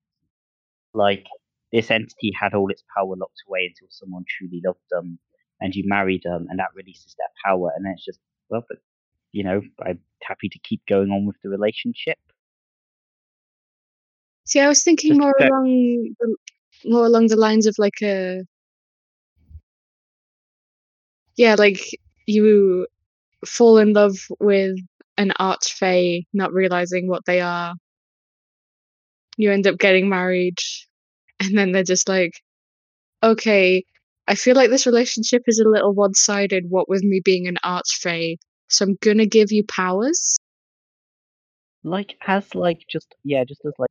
like 0.94 1.25
this 1.74 1.92
entity 1.92 2.32
had 2.40 2.54
all 2.54 2.70
its 2.70 2.84
power 2.96 3.16
locked 3.18 3.44
away 3.48 3.66
until 3.68 3.90
someone 3.90 4.24
truly 4.30 4.62
loved 4.66 4.86
them 4.90 5.20
and 5.60 5.75
you 5.75 5.84
married 5.86 6.22
them 6.24 6.48
and 6.50 6.60
that 6.60 6.70
releases 6.74 7.16
their 7.18 7.28
power 7.44 7.72
and 7.75 7.86
then 7.86 7.94
it's 7.98 8.06
just 8.06 8.20
well 8.50 8.63
but 8.70 8.78
you 9.34 9.44
know, 9.44 9.62
I'm 9.86 10.00
happy 10.22 10.48
to 10.48 10.60
keep 10.60 10.82
going 10.88 11.10
on 11.10 11.25
with 11.25 11.36
the 11.44 11.50
relationship. 11.50 12.18
see, 14.46 14.62
I 14.62 14.68
was 14.68 14.84
thinking 14.84 15.12
Just 15.12 15.20
more 15.20 15.36
along 15.40 16.16
the, 16.20 16.38
more 16.86 17.06
along 17.06 17.28
the 17.28 17.36
lines 17.36 17.66
of 17.66 17.75
like 17.78 18.02
a 18.02 18.44
yeah, 21.36 21.56
like 21.58 21.82
you 22.25 22.88
fall 23.46 23.80
in 23.80 23.94
love 23.94 24.16
with 24.40 24.78
an 25.17 25.32
archfey, 25.39 26.25
not 26.34 26.53
realizing 26.53 27.08
what 27.08 27.25
they 27.25 27.41
are. 27.41 27.75
You 29.38 29.51
end 29.51 29.67
up 29.67 29.77
getting 29.79 30.10
married, 30.10 30.58
and 31.39 31.58
then 31.58 31.72
they're 31.72 31.84
just 31.84 32.08
like, 32.08 32.34
okay, 33.24 33.84
I 34.27 34.36
feel 34.36 34.55
like 34.55 34.70
this 34.70 34.86
relationship 34.86 35.43
is 35.48 35.60
a 35.60 35.67
little 35.67 35.93
one 35.93 36.13
sided, 36.13 36.65
what 36.70 36.89
with 36.89 37.03
me 37.03 37.22
being 37.24 37.48
an 37.48 37.58
archfey. 37.63 38.38
So 38.70 38.86
I'm 38.86 38.98
gonna 39.01 39.25
give 39.25 39.51
you 39.51 39.63
powers. 39.65 40.38
Like 41.84 42.15
as 42.27 42.55
like 42.55 42.79
just 42.89 43.13
yeah, 43.24 43.43
just 43.43 43.62
as 43.65 43.74
like 43.77 43.89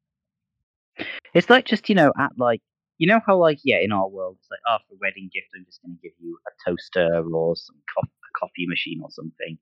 it's 1.35 1.50
like 1.50 1.67
just 1.67 1.88
you 1.88 1.95
know 1.95 2.12
at 2.19 2.33
like 2.38 2.61
you 2.99 3.07
know 3.07 3.21
how 3.26 3.37
like 3.38 3.59
yeah 3.64 3.79
in 3.79 3.93
our 3.93 4.09
world 4.09 4.37
it's 4.41 4.50
like 4.50 4.61
oh 4.69 4.79
for 4.88 4.97
wedding 5.00 5.29
gift 5.33 5.49
I'm 5.55 5.64
just 5.64 5.81
gonna 5.83 5.97
give 6.02 6.12
you 6.21 6.38
a 6.47 6.71
toaster 6.71 7.23
or 7.33 7.57
some 7.57 7.76
co- 7.95 8.02
a 8.09 8.38
coffee 8.38 8.67
machine 8.67 9.00
or 9.02 9.11
something. 9.11 9.59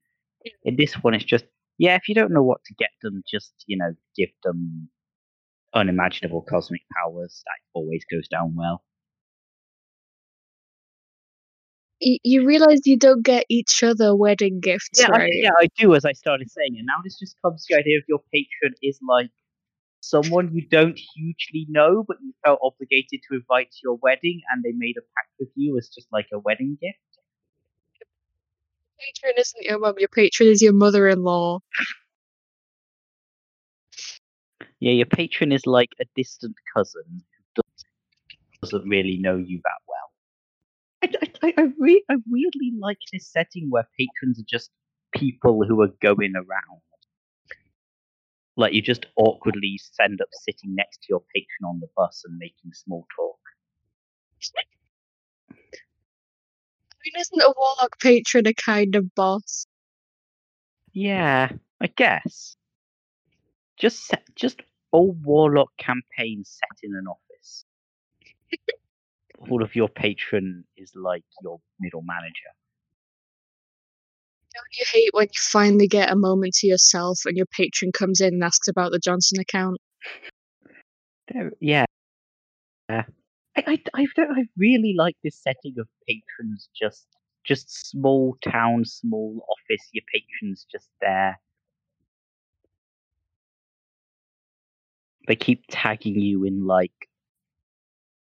In 0.64 0.76
this 0.76 0.94
one, 0.94 1.14
it's 1.14 1.24
just 1.24 1.44
yeah 1.78 1.94
if 1.96 2.08
you 2.08 2.14
don't 2.14 2.32
know 2.32 2.42
what 2.42 2.64
to 2.64 2.74
get 2.74 2.90
them, 3.02 3.22
just 3.30 3.52
you 3.66 3.76
know 3.76 3.92
give 4.16 4.30
them 4.44 4.88
unimaginable 5.74 6.42
cosmic 6.42 6.82
powers. 6.96 7.42
That 7.46 7.58
always 7.74 8.04
goes 8.10 8.28
down 8.28 8.54
well. 8.56 8.82
You 12.00 12.46
realize 12.46 12.80
you 12.86 12.96
don't 12.96 13.22
get 13.22 13.44
each 13.50 13.82
other 13.82 14.16
wedding 14.16 14.60
gifts, 14.60 14.88
Yeah, 14.98 15.08
I, 15.12 15.18
right? 15.18 15.30
yeah, 15.34 15.50
I 15.58 15.68
do. 15.76 15.94
As 15.94 16.06
I 16.06 16.12
started 16.12 16.50
saying, 16.50 16.76
and 16.78 16.86
now 16.86 16.96
this 17.04 17.18
just 17.18 17.36
comes 17.44 17.66
to 17.66 17.74
the 17.74 17.80
idea 17.80 17.98
of 17.98 18.04
your 18.08 18.20
patron 18.32 18.74
is 18.82 18.98
like 19.06 19.28
someone 20.00 20.50
you 20.54 20.66
don't 20.66 20.98
hugely 21.14 21.66
know, 21.68 22.02
but 22.08 22.16
you 22.22 22.32
felt 22.42 22.58
obligated 22.62 23.20
to 23.28 23.36
invite 23.36 23.70
to 23.72 23.78
your 23.84 23.98
wedding, 24.02 24.40
and 24.50 24.64
they 24.64 24.72
made 24.74 24.96
a 24.96 25.02
pact 25.14 25.28
with 25.38 25.50
you 25.56 25.76
as 25.76 25.90
just 25.90 26.08
like 26.10 26.28
a 26.32 26.38
wedding 26.38 26.78
gift. 26.80 27.09
Patron 29.00 29.34
isn't 29.38 29.62
your 29.64 29.78
mum, 29.78 29.94
your 29.98 30.08
patron 30.08 30.48
is 30.48 30.62
your 30.62 30.72
mother 30.72 31.08
in 31.08 31.22
law. 31.22 31.60
Yeah, 34.80 34.92
your 34.92 35.06
patron 35.06 35.52
is 35.52 35.66
like 35.66 35.90
a 36.00 36.04
distant 36.16 36.56
cousin 36.74 37.04
who 37.54 37.62
does- 37.62 37.84
doesn't 38.62 38.88
really 38.88 39.18
know 39.18 39.36
you 39.36 39.60
that 39.64 39.80
well. 39.88 40.12
I, 41.02 41.48
I, 41.48 41.48
I, 41.48 41.62
I, 41.62 41.72
re- 41.78 42.04
I 42.10 42.16
weirdly 42.28 42.72
like 42.78 42.98
this 43.12 43.30
setting 43.30 43.68
where 43.70 43.88
patrons 43.98 44.40
are 44.40 44.46
just 44.48 44.70
people 45.14 45.64
who 45.66 45.80
are 45.82 45.92
going 46.00 46.34
around. 46.36 46.82
Like 48.56 48.74
you 48.74 48.82
just 48.82 49.06
awkwardly 49.16 49.80
end 50.00 50.20
up 50.20 50.28
sitting 50.32 50.74
next 50.74 50.98
to 51.02 51.06
your 51.08 51.22
patron 51.34 51.64
on 51.68 51.80
the 51.80 51.88
bus 51.96 52.22
and 52.24 52.38
making 52.38 52.72
small 52.74 53.06
talk. 53.16 53.38
Mean, 57.12 57.20
isn't 57.20 57.42
a 57.42 57.52
warlock 57.56 57.98
patron 58.00 58.46
a 58.46 58.54
kind 58.54 58.94
of 58.94 59.14
boss? 59.14 59.66
Yeah, 60.92 61.50
I 61.80 61.86
guess. 61.88 62.56
Just 63.76 64.06
set, 64.06 64.24
just 64.34 64.60
all 64.92 65.12
warlock 65.22 65.70
campaign 65.78 66.44
set 66.44 66.78
in 66.82 66.94
an 66.94 67.06
office. 67.06 67.64
all 69.50 69.62
of 69.62 69.74
your 69.74 69.88
patron 69.88 70.64
is 70.76 70.92
like 70.94 71.24
your 71.42 71.60
middle 71.78 72.02
manager. 72.02 72.50
Don't 74.54 74.78
you 74.78 74.84
hate 74.92 75.10
when 75.12 75.26
you 75.26 75.40
finally 75.40 75.86
get 75.86 76.10
a 76.10 76.16
moment 76.16 76.54
to 76.54 76.66
yourself 76.66 77.20
and 77.24 77.36
your 77.36 77.46
patron 77.46 77.92
comes 77.92 78.20
in 78.20 78.34
and 78.34 78.44
asks 78.44 78.68
about 78.68 78.90
the 78.90 78.98
Johnson 78.98 79.38
account? 79.40 79.78
Yeah. 81.60 81.86
Yeah. 82.88 83.04
I, 83.56 83.62
I, 83.66 84.02
I, 84.02 84.06
I 84.18 84.44
really 84.56 84.94
like 84.96 85.16
this 85.22 85.40
setting 85.42 85.74
of 85.78 85.88
patrons 86.08 86.68
just 86.78 87.06
just 87.44 87.88
small 87.88 88.36
town, 88.44 88.84
small 88.84 89.46
office, 89.48 89.88
your 89.92 90.04
patrons 90.12 90.66
just 90.70 90.90
there. 91.00 91.40
They 95.26 95.36
keep 95.36 95.64
tagging 95.70 96.20
you 96.20 96.44
in 96.44 96.66
like 96.66 96.92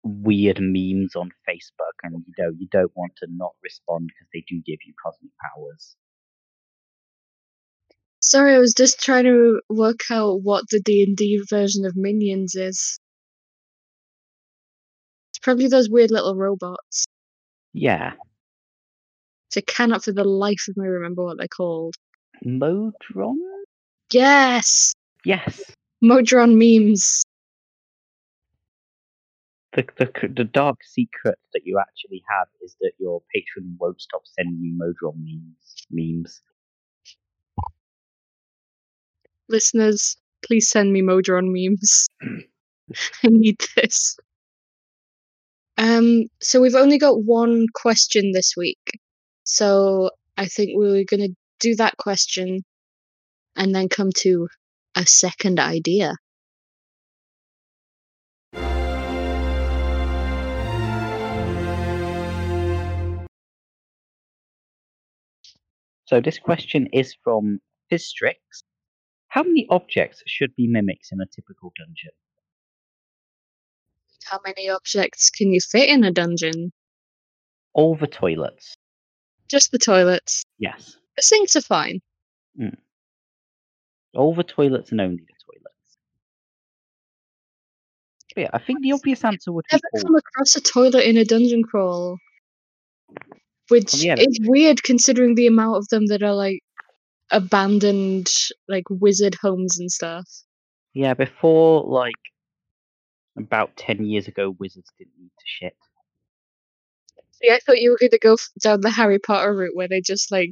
weird 0.04 0.60
memes 0.62 1.16
on 1.16 1.32
Facebook 1.48 1.98
and 2.04 2.24
you 2.26 2.34
know 2.38 2.52
you 2.58 2.68
don't 2.72 2.96
want 2.96 3.14
to 3.18 3.28
not 3.30 3.54
respond 3.64 4.08
because 4.10 4.30
they 4.34 4.44
do 4.48 4.62
give 4.66 4.80
you 4.86 4.94
cosmic 5.04 5.32
powers. 5.42 5.96
Sorry, 8.22 8.54
I 8.56 8.60
was 8.60 8.74
just 8.74 9.00
trying 9.02 9.26
to 9.26 9.62
work 9.70 10.02
out 10.12 10.42
what 10.44 10.66
the 10.70 10.80
D 10.80 11.04
and 11.04 11.18
D 11.18 11.42
version 11.50 11.86
of 11.86 11.96
Minions 11.96 12.54
is. 12.56 13.00
Probably 15.48 15.70
those 15.70 15.90
weird 15.90 16.12
little 16.12 16.36
robots. 16.36 17.06
Yeah. 17.72 18.12
So 19.50 19.60
I 19.60 19.62
cannot 19.62 20.04
for 20.04 20.12
the 20.12 20.26
life 20.26 20.66
of 20.68 20.76
me 20.76 20.86
remember 20.90 21.24
what 21.24 21.38
they're 21.38 21.48
called. 21.48 21.96
Modron? 22.44 23.40
Yes! 24.12 24.94
Yes. 25.24 25.64
Modron 26.02 26.60
memes. 26.60 27.24
The, 29.72 29.86
the 29.98 30.12
the 30.36 30.44
dark 30.44 30.80
secret 30.84 31.40
that 31.54 31.62
you 31.64 31.80
actually 31.80 32.26
have 32.30 32.48
is 32.62 32.76
that 32.82 32.92
your 33.00 33.22
patron 33.34 33.78
won't 33.80 34.02
stop 34.02 34.24
sending 34.26 34.60
you 34.62 34.74
Modron 34.78 35.24
memes. 35.24 35.86
Memes. 35.90 36.42
Listeners, 39.48 40.18
please 40.46 40.68
send 40.68 40.92
me 40.92 41.02
Modron 41.02 41.54
memes. 41.54 42.10
I 43.24 43.28
need 43.30 43.64
this. 43.78 44.18
Um, 45.78 46.24
so 46.42 46.60
we've 46.60 46.76
only 46.76 46.98
got 46.98 47.24
one 47.24 47.68
question 47.74 48.32
this 48.32 48.54
week. 48.58 49.00
So 49.44 50.10
I 50.36 50.48
think 50.48 50.78
we 50.78 50.88
we're 50.88 51.06
gonna 51.06 51.30
do 51.60 51.76
that 51.76 51.98
question 51.98 52.64
and 53.56 53.74
then 53.74 53.90
come 53.90 54.10
to 54.18 54.48
a 54.96 55.06
second 55.06 55.60
idea. 55.60 56.16
So 66.06 66.22
this 66.22 66.40
question 66.40 66.88
is 66.94 67.16
from 67.22 67.60
Fistrix. 67.92 68.38
How 69.28 69.44
many 69.44 69.68
objects 69.70 70.24
should 70.26 70.56
be 70.56 70.66
mimics 70.68 71.12
in 71.12 71.20
a 71.20 71.26
typical 71.26 71.74
dungeon? 71.78 72.12
How 74.30 74.40
many 74.46 74.70
objects 74.70 75.30
can 75.30 75.52
you 75.52 75.60
fit 75.62 75.90
in 75.90 76.04
a 76.04 76.12
dungeon? 76.12 76.72
All 77.74 77.96
the 77.96 78.08
toilets. 78.08 78.76
Just 79.48 79.72
the 79.72 79.78
toilets. 79.78 80.44
Yes. 80.60 80.98
The 81.16 81.22
sinks 81.22 81.56
are 81.56 81.62
fine. 81.62 82.02
Mm. 82.60 82.76
All 84.14 84.36
the 84.36 84.44
toilets 84.44 84.92
and 84.92 85.00
only 85.00 85.18
the 85.18 85.34
toilets. 85.46 85.98
But 88.36 88.42
yeah, 88.42 88.50
I 88.54 88.60
think 88.60 88.82
the 88.82 88.92
obvious 88.92 89.24
answer 89.24 89.52
would 89.52 89.66
be 89.72 89.78
Never 89.78 89.84
all. 89.94 90.02
come 90.02 90.16
across 90.16 90.56
a 90.56 90.62
toilet 90.62 91.08
in 91.08 91.18
a 91.18 91.24
dungeon 91.24 91.64
crawl. 91.64 92.18
Which 93.70 93.96
yeah. 93.96 94.16
is 94.18 94.40
weird 94.42 94.84
considering 94.84 95.36
the 95.36 95.48
amount 95.48 95.78
of 95.78 95.88
them 95.90 96.08
that 96.08 96.24
are 96.24 96.34
like 96.34 96.62
abandoned 97.32 98.30
like 98.68 98.86
wizard 98.90 99.36
homes 99.42 99.80
and 99.80 99.92
stuff. 99.92 100.28
Yeah, 100.94 101.14
before 101.14 101.84
like 101.84 102.16
about 103.38 103.76
ten 103.78 104.06
years 104.06 104.28
ago, 104.28 104.56
wizards 104.60 104.90
didn't 104.98 105.14
need 105.20 105.32
to 105.38 105.46
shit. 105.46 105.76
See, 107.42 107.52
I 107.52 107.60
thought 107.66 107.80
you 107.80 107.92
were 107.92 107.98
gonna 108.00 108.18
go 108.20 108.38
down 108.62 108.82
the 108.82 108.90
Harry 108.90 109.20
Potter 109.20 109.54
route 109.54 109.76
where 109.76 109.88
they 109.88 110.02
just 110.02 110.32
like 110.32 110.52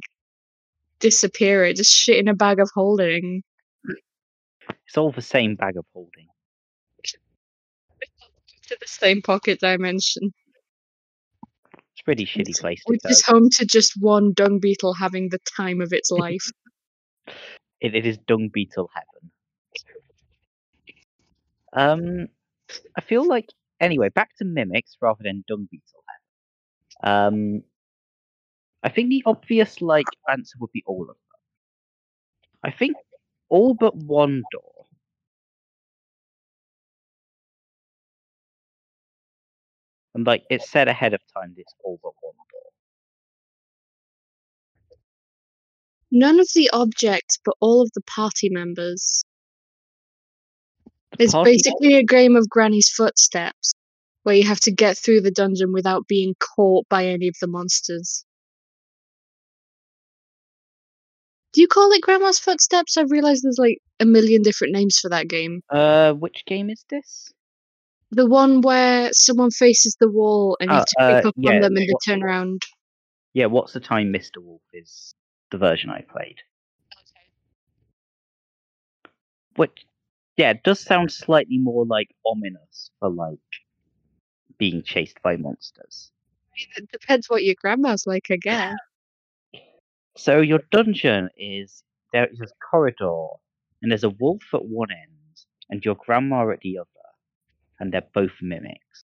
disappear 1.00 1.64
it, 1.64 1.76
just 1.76 1.94
shit 1.94 2.18
in 2.18 2.28
a 2.28 2.34
bag 2.34 2.60
of 2.60 2.70
holding. 2.74 3.42
It's 4.86 4.96
all 4.96 5.12
the 5.12 5.22
same 5.22 5.56
bag 5.56 5.76
of 5.76 5.84
holding. 5.92 6.28
To 8.68 8.76
the 8.80 8.86
same 8.86 9.22
pocket 9.22 9.60
dimension. 9.60 10.32
It's 11.74 12.00
a 12.00 12.04
pretty 12.04 12.26
shitty 12.26 12.58
place 12.58 12.82
to 12.84 12.90
Which 12.90 13.00
is 13.08 13.22
home 13.22 13.48
to 13.50 13.64
just 13.64 13.92
one 14.00 14.32
dung 14.32 14.58
beetle 14.58 14.94
having 14.94 15.28
the 15.30 15.38
time 15.56 15.80
of 15.80 15.92
its 15.92 16.10
life. 16.12 16.50
It, 17.80 17.94
it 17.94 18.06
is 18.06 18.18
dung 18.18 18.48
beetle 18.52 18.90
heaven. 18.94 19.30
Um, 21.72 22.28
I 22.96 23.00
feel 23.00 23.26
like 23.26 23.48
anyway. 23.80 24.08
Back 24.08 24.30
to 24.38 24.44
mimics 24.44 24.96
rather 25.00 25.22
than 25.22 25.44
dung 25.48 25.68
beetle. 25.70 26.04
Um, 27.02 27.62
I 28.82 28.88
think 28.88 29.10
the 29.10 29.22
obvious 29.26 29.80
like 29.82 30.06
answer 30.30 30.56
would 30.60 30.72
be 30.72 30.82
all 30.86 31.02
of 31.02 31.08
them. 31.08 31.16
I 32.62 32.70
think 32.70 32.96
all 33.48 33.74
but 33.74 33.94
one 33.96 34.42
door. 34.50 34.86
And 40.14 40.26
like 40.26 40.44
it's 40.48 40.70
said 40.70 40.88
ahead 40.88 41.12
of 41.14 41.20
time, 41.34 41.54
it's 41.58 41.74
all 41.84 42.00
but 42.02 42.12
one 42.22 42.34
door. 42.50 42.70
None 46.10 46.40
of 46.40 46.48
the 46.54 46.70
objects, 46.72 47.38
but 47.44 47.54
all 47.60 47.82
of 47.82 47.90
the 47.94 48.00
party 48.02 48.48
members. 48.48 49.24
It's 51.18 51.34
basically 51.34 51.94
a 51.94 52.04
game 52.04 52.36
of 52.36 52.48
Granny's 52.48 52.88
footsteps, 52.88 53.72
where 54.22 54.34
you 54.34 54.44
have 54.44 54.60
to 54.60 54.72
get 54.72 54.98
through 54.98 55.20
the 55.22 55.30
dungeon 55.30 55.72
without 55.72 56.06
being 56.08 56.34
caught 56.38 56.88
by 56.88 57.06
any 57.06 57.28
of 57.28 57.34
the 57.40 57.46
monsters. 57.46 58.24
Do 61.52 61.62
you 61.62 61.68
call 61.68 61.90
it 61.92 62.02
Grandma's 62.02 62.38
Footsteps? 62.38 62.98
I've 62.98 63.10
realised 63.10 63.42
there's 63.42 63.56
like 63.56 63.78
a 63.98 64.04
million 64.04 64.42
different 64.42 64.74
names 64.74 64.98
for 64.98 65.08
that 65.08 65.26
game. 65.26 65.62
Uh, 65.70 66.12
which 66.12 66.44
game 66.44 66.68
is 66.68 66.84
this? 66.90 67.32
The 68.10 68.26
one 68.26 68.60
where 68.60 69.10
someone 69.12 69.50
faces 69.50 69.96
the 69.98 70.10
wall 70.10 70.58
and 70.60 70.70
you 70.70 70.74
Oh, 70.74 70.78
have 70.80 70.86
to 70.86 70.94
creep 70.96 71.24
uh, 71.24 71.28
up 71.28 71.34
yeah, 71.38 71.50
on 71.52 71.60
them 71.62 71.76
and 71.76 71.88
they 71.88 71.94
turn 72.04 72.22
around. 72.22 72.62
Yeah, 73.32 73.46
what's 73.46 73.72
the 73.72 73.80
time, 73.80 74.12
Mr. 74.12 74.42
Wolf 74.42 74.60
is 74.74 75.14
the 75.50 75.56
version 75.56 75.88
I 75.88 76.02
played. 76.02 76.36
Which, 79.56 79.86
yeah, 80.36 80.50
it 80.50 80.62
does 80.62 80.80
sound 80.80 81.12
slightly 81.12 81.58
more 81.58 81.86
like 81.86 82.14
ominous 82.26 82.90
for 83.00 83.10
like 83.10 83.38
being 84.58 84.82
chased 84.82 85.20
by 85.22 85.36
monsters. 85.36 86.10
It 86.76 86.90
depends 86.90 87.28
what 87.28 87.44
your 87.44 87.54
grandma's 87.60 88.06
like, 88.06 88.26
I 88.30 88.36
guess. 88.36 88.76
So 90.18 90.40
your 90.40 90.60
dungeon 90.70 91.28
is 91.36 91.82
there 92.12 92.26
is 92.32 92.40
a 92.40 92.46
corridor, 92.70 93.26
and 93.82 93.90
there's 93.90 94.02
a 94.04 94.08
wolf 94.08 94.42
at 94.54 94.64
one 94.64 94.90
end, 94.90 95.36
and 95.68 95.84
your 95.84 95.94
grandma 95.94 96.50
at 96.50 96.60
the 96.60 96.78
other, 96.78 96.88
and 97.78 97.92
they're 97.92 98.08
both 98.14 98.32
mimics. 98.40 99.04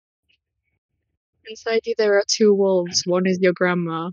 Inside 1.49 1.83
you, 1.87 1.95
there 1.97 2.19
are 2.19 2.25
two 2.29 2.53
wolves. 2.55 3.05
One 3.07 3.27
is 3.27 3.39
your 3.41 3.53
grandma. 3.53 4.11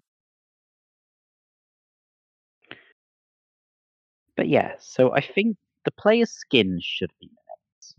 But 4.35 4.47
yeah, 4.47 4.75
so 4.79 5.11
I 5.13 5.21
think 5.21 5.57
the 5.85 5.91
player's 5.91 6.31
skin 6.31 6.79
should 6.81 7.11
be 7.19 7.27
mimics. 7.29 7.95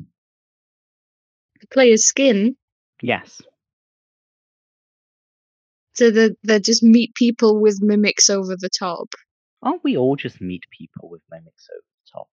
The 1.60 1.66
player's 1.68 2.04
skin, 2.04 2.56
Yes. 3.02 3.42
so 5.94 6.10
that 6.10 6.36
they 6.44 6.60
just 6.60 6.82
meet 6.82 7.14
people 7.14 7.60
with 7.60 7.80
mimics 7.82 8.28
over 8.30 8.56
the 8.56 8.68
top. 8.68 9.14
Aren't 9.62 9.84
we 9.84 9.96
all 9.96 10.16
just 10.16 10.40
meet 10.40 10.64
people 10.76 11.08
with 11.08 11.22
mimics 11.30 11.68
over 11.72 11.80
the 11.82 12.10
top? 12.12 12.28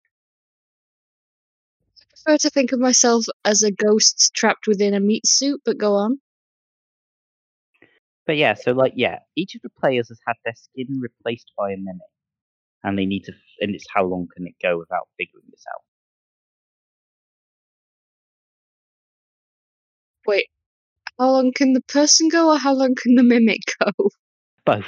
I 2.00 2.03
prefer 2.10 2.38
to 2.39 2.50
think 2.50 2.72
of 2.72 2.79
myself 2.79 3.25
as 3.46 3.63
a 3.63 3.72
ghost 3.72 4.31
trapped 4.36 4.67
within 4.67 4.93
a 4.93 5.00
meat 5.00 5.25
suit, 5.25 5.62
but 5.65 5.77
go 5.77 5.96
on. 5.96 6.20
But 8.25 8.38
yeah, 8.38 8.53
so 8.53 8.72
like 8.72 8.93
yeah, 8.96 9.20
each 9.36 9.55
of 9.55 9.62
the 9.62 9.70
players 9.70 10.10
has 10.10 10.20
had 10.27 10.36
their 10.46 10.53
skin 10.55 11.00
replaced 11.00 11.51
by 11.58 11.72
a 11.72 11.77
mimic, 11.77 12.01
and 12.83 12.97
they 12.97 13.05
need 13.05 13.23
to. 13.25 13.33
And 13.59 13.75
it's 13.75 13.85
how 13.93 14.03
long 14.05 14.27
can 14.35 14.47
it 14.47 14.55
go 14.61 14.77
without 14.77 15.07
figuring 15.17 15.45
this 15.50 15.63
out? 15.69 15.81
Wait, 20.27 20.47
how 21.19 21.31
long 21.31 21.51
can 21.53 21.73
the 21.73 21.81
person 21.81 22.29
go, 22.29 22.51
or 22.51 22.57
how 22.57 22.73
long 22.73 22.95
can 22.95 23.15
the 23.15 23.23
mimic 23.23 23.61
go? 23.79 23.91
Both. 24.65 24.85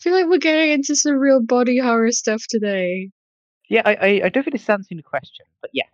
I 0.00 0.02
feel 0.02 0.14
like 0.14 0.26
we're 0.28 0.38
getting 0.38 0.72
into 0.72 0.96
some 0.96 1.14
real 1.14 1.42
body 1.42 1.78
horror 1.78 2.10
stuff 2.12 2.42
today. 2.48 3.10
Yeah, 3.68 3.82
I, 3.84 3.94
I, 3.94 4.20
I 4.24 4.28
don't 4.30 4.42
think 4.42 4.54
it's 4.54 4.68
answering 4.68 4.96
the 4.96 5.02
question, 5.02 5.46
but 5.60 5.70
yes. 5.74 5.88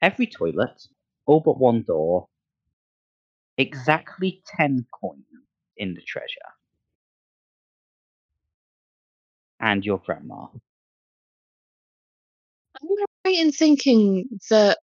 Every 0.00 0.26
toilet, 0.26 0.86
all 1.26 1.40
but 1.40 1.58
one 1.58 1.82
door, 1.82 2.28
exactly 3.58 4.42
10 4.56 4.86
coins 4.92 5.24
in 5.76 5.94
the 5.94 6.02
treasure. 6.02 6.26
And 9.60 9.84
your 9.84 9.98
grandma. 9.98 10.46
I'm 12.80 12.88
right 13.24 13.38
in 13.38 13.52
thinking 13.52 14.28
that 14.50 14.78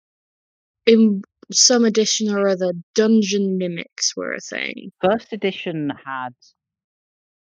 in 0.86 1.22
some 1.52 1.86
edition 1.86 2.30
or 2.30 2.48
other, 2.48 2.74
dungeon 2.94 3.58
mimics 3.58 4.16
were 4.16 4.34
a 4.34 4.40
thing. 4.40 4.92
First 5.02 5.32
edition 5.34 5.92
had. 6.06 6.34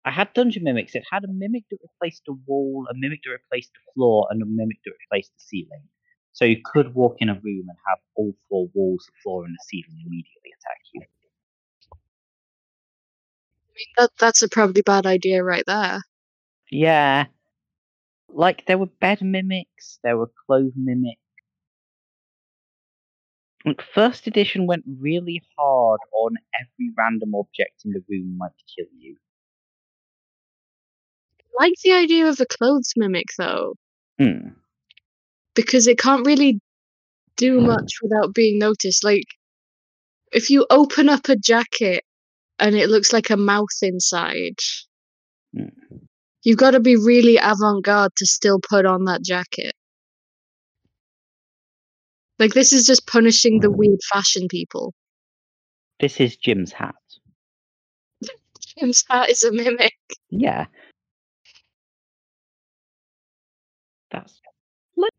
I 0.07 0.11
had 0.11 0.35
Dungeon 0.35 0.65
Mimics. 0.65 0.95
It 0.95 1.05
had 1.11 1.25
a 1.25 1.33
mimic 1.33 1.65
that 1.71 1.79
replaced 1.81 2.29
a 2.29 2.35
wall, 2.47 2.87
a 2.91 2.95
mimic 2.95 3.21
that 3.25 3.31
replaced 3.31 3.73
the 3.73 3.81
floor, 3.95 4.27
and 4.31 4.43
a 4.43 4.47
mimic 4.47 4.77
that 4.85 4.93
replaced 5.01 5.33
the 5.33 5.41
ceiling. 5.41 5.89
So 6.33 6.45
you 6.45 6.61
could 6.63 6.95
walk 6.95 7.17
in 7.21 7.31
a 7.31 7.35
room 7.35 7.67
and 7.69 7.79
have 7.89 7.99
all 8.15 8.35
four 8.49 8.69
walls, 8.75 9.07
the 9.07 9.13
floor, 9.23 9.47
and 9.47 9.55
the 9.55 9.65
ceiling 9.67 10.03
immediately 10.05 10.51
attack 10.53 10.81
you. 10.93 11.01
I 13.67 13.73
mean, 13.77 13.87
that 13.97 14.11
that's 14.19 14.43
a 14.43 14.49
probably 14.49 14.83
bad 14.83 15.07
idea 15.07 15.43
right 15.43 15.65
there. 15.67 16.01
Yeah. 16.71 17.27
Like 18.29 18.67
there 18.67 18.77
were 18.77 18.85
bed 18.85 19.23
mimics, 19.23 19.99
there 20.03 20.19
were 20.19 20.31
clove 20.45 20.73
mimics. 20.77 21.23
Like 23.67 23.83
first 23.83 24.27
edition 24.27 24.67
went 24.67 24.85
really 24.87 25.43
hard 25.59 26.01
on 26.13 26.37
every 26.59 26.95
random 26.97 27.35
object 27.35 27.85
in 27.85 27.91
the 27.93 28.03
room 28.09 28.39
might 28.39 28.53
kill 28.75 28.87
you. 28.99 29.19
I 31.59 31.65
like 31.65 31.75
the 31.83 31.93
idea 31.93 32.29
of 32.29 32.37
the 32.37 32.47
clothes 32.47 32.93
mimic 32.97 33.27
though, 33.39 33.75
Hmm. 34.19 34.55
because 35.55 35.87
it 35.87 35.99
can't 35.99 36.27
really 36.27 36.61
do 37.37 37.61
much 37.61 37.95
without 38.03 38.35
being 38.35 38.59
noticed. 38.59 39.05
Like, 39.05 39.27
if 40.33 40.51
you 40.51 40.67
open 40.69 41.09
up 41.09 41.29
a 41.31 41.37
jacket 41.37 42.05
and 42.59 42.75
it 42.77 42.89
looks 42.91 43.13
like 43.13 43.31
a 43.31 43.37
mouth 43.37 43.69
inside, 43.83 44.57
Hmm. 45.53 45.69
You've 46.45 46.59
got 46.59 46.73
to 46.73 46.81
be 46.81 46.97
really 46.97 47.39
avant 47.39 47.85
garde 47.85 48.13
to 48.17 48.27
still 48.27 48.61
put 48.61 48.87
on 48.87 49.05
that 49.05 49.23
jacket. 49.23 49.73
Like, 52.39 52.53
this 52.53 52.73
is 52.73 52.85
just 52.85 53.07
punishing 53.07 53.61
the 53.61 53.71
weird 53.71 54.01
fashion 54.13 54.49
people. 54.49 54.93
This 56.01 56.21
is 56.21 56.37
Jim's 56.37 56.73
hat. 56.73 56.95
Jim's 58.79 59.05
hat 59.09 59.31
is 59.31 59.45
a 59.45 59.53
mimic. 59.53 59.95
Yeah. 60.31 60.67
That's 64.11 64.41
like 64.97 65.13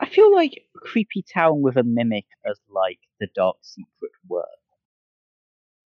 I 0.00 0.06
feel 0.06 0.34
like 0.34 0.64
Creepy 0.76 1.24
Town 1.32 1.62
with 1.62 1.76
a 1.76 1.82
mimic 1.82 2.26
as 2.44 2.58
like 2.68 2.98
the 3.20 3.28
dark 3.34 3.56
secret 3.62 4.12
word. 4.28 4.44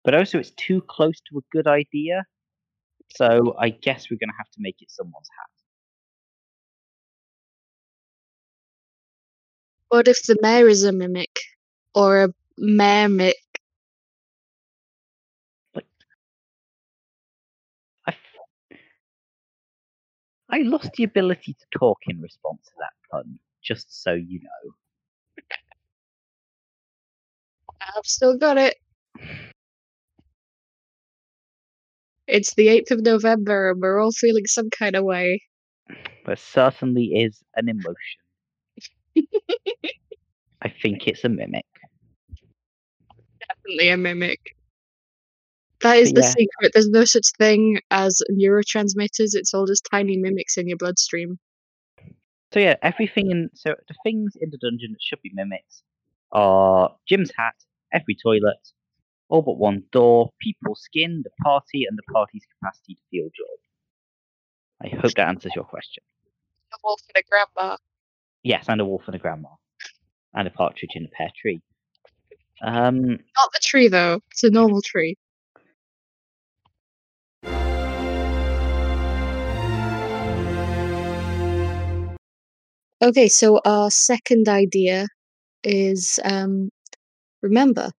But 0.03 0.15
also 0.15 0.39
it's 0.39 0.51
too 0.51 0.81
close 0.81 1.21
to 1.29 1.37
a 1.37 1.41
good 1.51 1.67
idea. 1.67 2.25
So 3.15 3.55
I 3.59 3.69
guess 3.69 4.09
we're 4.09 4.17
gonna 4.19 4.37
have 4.37 4.49
to 4.51 4.59
make 4.59 4.81
it 4.81 4.91
someone's 4.91 5.29
hat. 5.37 5.49
What 9.89 10.07
if 10.07 10.23
the 10.23 10.37
mayor 10.41 10.67
is 10.67 10.83
a 10.83 10.91
mimic? 10.91 11.39
Or 11.95 12.25
a 12.25 12.29
mermic? 12.57 13.35
I 20.49 20.59
lost 20.59 20.93
the 20.93 21.03
ability 21.03 21.53
to 21.53 21.65
talk 21.77 21.99
in 22.07 22.21
response 22.21 22.61
to 22.67 22.71
that 22.79 22.93
pun, 23.11 23.37
just 23.61 24.01
so 24.01 24.13
you 24.13 24.39
know. 24.39 24.71
I've 27.81 28.05
still 28.05 28.37
got 28.37 28.57
it. 28.57 28.77
It's 32.27 32.53
the 32.55 32.67
8th 32.67 32.91
of 32.91 33.01
November 33.01 33.71
and 33.71 33.81
we're 33.81 33.99
all 33.99 34.11
feeling 34.11 34.45
some 34.45 34.69
kind 34.69 34.95
of 34.95 35.03
way. 35.03 35.41
There 36.25 36.35
certainly 36.35 37.05
is 37.05 37.41
an 37.55 37.69
emotion. 37.69 38.21
I 40.61 40.69
think 40.81 41.07
it's 41.07 41.23
a 41.23 41.29
mimic. 41.29 41.65
Definitely 43.47 43.89
a 43.89 43.97
mimic. 43.97 44.39
That 45.81 45.97
is 45.97 46.11
But 46.11 46.15
the 46.21 46.21
yeah. 46.21 46.29
secret. 46.29 46.71
There's 46.73 46.89
no 46.89 47.05
such 47.05 47.27
thing 47.37 47.79
as 47.91 48.21
neurotransmitters. 48.31 49.33
It's 49.33 49.53
all 49.53 49.65
just 49.65 49.87
tiny 49.89 50.17
mimics 50.17 50.57
in 50.57 50.67
your 50.67 50.77
bloodstream. 50.77 51.37
So 52.53 52.59
yeah, 52.59 52.75
everything 52.81 53.29
in 53.31 53.49
so 53.53 53.75
the 53.87 53.95
things 54.03 54.33
in 54.39 54.49
the 54.49 54.57
dungeon 54.57 54.93
that 54.93 55.01
should 55.01 55.21
be 55.21 55.31
mimics 55.33 55.83
are 56.31 56.95
Jim's 57.07 57.31
hat, 57.37 57.55
every 57.93 58.15
toilet, 58.15 58.57
all 59.29 59.41
but 59.41 59.57
one 59.57 59.83
door, 59.91 60.31
people's 60.41 60.81
skin, 60.81 61.21
the 61.23 61.29
party, 61.43 61.85
and 61.87 61.97
the 61.97 62.13
party's 62.13 62.45
capacity 62.59 62.95
to 62.95 63.01
feel 63.11 63.25
joy. 63.25 63.43
I 64.83 64.95
hope 64.95 65.13
that 65.15 65.27
answers 65.27 65.53
your 65.55 65.65
question. 65.65 66.03
A 66.73 66.77
wolf 66.83 67.01
and 67.13 67.23
a 67.23 67.27
grandma. 67.29 67.77
Yes, 68.43 68.65
and 68.69 68.79
a 68.79 68.85
wolf 68.85 69.03
and 69.07 69.15
a 69.15 69.19
grandma, 69.19 69.49
and 70.33 70.47
a 70.47 70.51
partridge 70.51 70.91
in 70.95 71.05
a 71.05 71.09
pear 71.09 71.29
tree. 71.41 71.61
Um, 72.61 73.09
Not 73.09 73.51
the 73.53 73.59
tree 73.61 73.87
though. 73.87 74.21
It's 74.31 74.43
a 74.43 74.49
normal 74.49 74.81
tree. 74.81 75.15
Okay, 82.99 83.27
so 83.27 83.61
our 83.63 83.91
second 83.91 84.49
idea 84.49 85.07
is 85.63 86.19
um, 86.23 86.69
remember, 87.43 87.91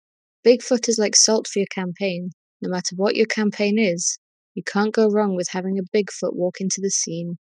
Bigfoot 0.45 0.87
is 0.87 0.97
like 0.97 1.15
salt 1.15 1.47
for 1.47 1.59
your 1.59 1.67
campaign. 1.71 2.31
No 2.61 2.69
matter 2.69 2.95
what 2.95 3.15
your 3.15 3.25
campaign 3.25 3.79
is, 3.79 4.17
you 4.55 4.63
can't 4.63 4.93
go 4.93 5.09
wrong 5.09 5.35
with 5.35 5.49
having 5.49 5.79
a 5.79 5.97
Bigfoot 5.97 6.35
walk 6.35 6.59
into 6.59 6.81
the 6.81 6.89
scene. 6.89 7.37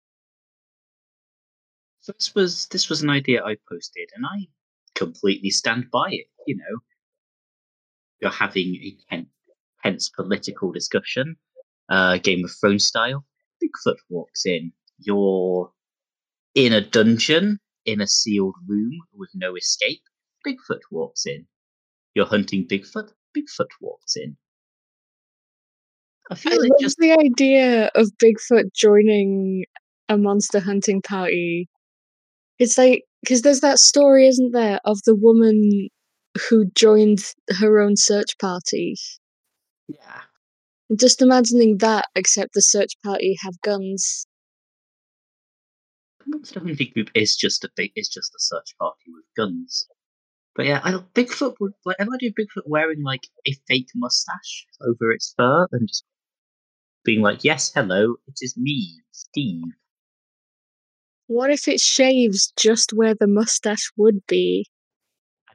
So 2.01 2.13
this 2.13 2.36
was 2.36 2.67
this 2.67 2.89
was 2.89 3.01
an 3.01 3.10
idea 3.10 3.43
I 3.43 3.58
posted, 3.69 4.10
and 4.15 4.25
I 4.25 4.47
completely 4.95 5.49
stand 5.49 5.89
by 5.91 6.10
it. 6.12 6.27
You 6.47 6.58
know, 6.58 6.79
you're 8.21 8.32
having 8.32 8.75
a 8.75 8.97
tense, 9.10 9.27
tense 9.84 10.10
political 10.10 10.71
discussion, 10.71 11.38
uh, 11.89 12.17
Game 12.17 12.43
of 12.43 12.51
Thrones 12.60 12.86
style. 12.86 13.25
Bigfoot 13.63 13.97
walks 14.10 14.45
in. 14.45 14.73
You're 14.99 15.71
in 16.56 16.73
a 16.73 16.82
dungeon. 16.82 17.60
in 17.86 18.01
a 18.01 18.08
sealed 18.08 18.56
room 18.67 19.01
with 19.13 19.29
no 19.34 19.56
escape, 19.56 20.03
Bigfoot 20.45 20.82
walks 20.91 21.25
in. 21.25 21.45
You're 22.15 22.26
hunting 22.26 22.67
Bigfoot, 22.67 23.12
Bigfoot 23.36 23.69
walks 23.82 24.15
in. 24.15 24.38
I 26.30 26.36
I 26.36 26.36
feel 26.36 26.54
it 26.63 26.69
love 26.69 26.80
just 26.80 26.97
the 26.97 27.13
idea 27.13 27.91
of 27.95 28.10
Bigfoot 28.23 28.73
joining 28.76 29.65
a 30.10 30.17
monster 30.17 30.60
hunting 30.60 31.02
party. 31.02 31.69
It's 32.60 32.78
like 32.78 33.04
because 33.23 33.41
there's 33.41 33.62
that 33.62 33.80
story, 33.80 34.28
isn't 34.28 34.52
there, 34.52 34.80
of 34.86 34.99
the 35.06 35.15
woman 35.15 35.89
who 36.49 36.65
joined 36.76 37.19
her 37.60 37.80
own 37.80 37.95
search 37.95 38.38
party. 38.39 38.95
yeah. 39.88 40.21
Just 40.95 41.21
imagining 41.21 41.78
that, 41.80 42.06
except 42.15 42.54
the 42.54 42.62
search 42.62 42.93
party 43.04 43.36
have 43.41 43.60
guns. 43.62 44.28
The 46.19 46.26
Monster 46.38 46.60
hunting 46.60 46.91
group 46.93 47.10
is 47.15 47.36
just 47.36 47.63
a 47.63 47.71
big 47.76 47.91
is 47.95 48.10
just 48.10 48.34
a 48.36 48.39
search 48.39 48.76
party 48.78 49.12
with 49.13 49.26
guns. 49.36 49.88
But 50.56 50.66
yeah, 50.68 50.82
I 50.84 50.92
Bigfoot 50.92 51.56
would 51.60 51.74
like 51.86 51.98
I 52.00 52.04
of 52.04 52.10
Bigfoot 52.12 52.68
wearing 52.68 53.02
like 53.04 53.28
a 53.48 53.54
fake 53.68 53.89
mustache 53.96 54.68
over 54.82 55.12
its 55.12 55.34
fur 55.36 55.68
and 55.72 55.88
just 55.88 56.06
being 57.04 57.22
like, 57.22 57.44
"Yes, 57.44 57.72
hello, 57.74 58.16
it 58.28 58.38
is 58.42 58.56
me, 58.56 59.02
Steve." 59.12 59.63
What 61.28 61.50
if 61.50 61.68
it 61.68 61.80
shaves 61.80 62.54
just 62.56 62.94
where 62.94 63.16
the 63.16 63.28
mustache 63.28 63.92
would 63.98 64.26
be? 64.28 64.68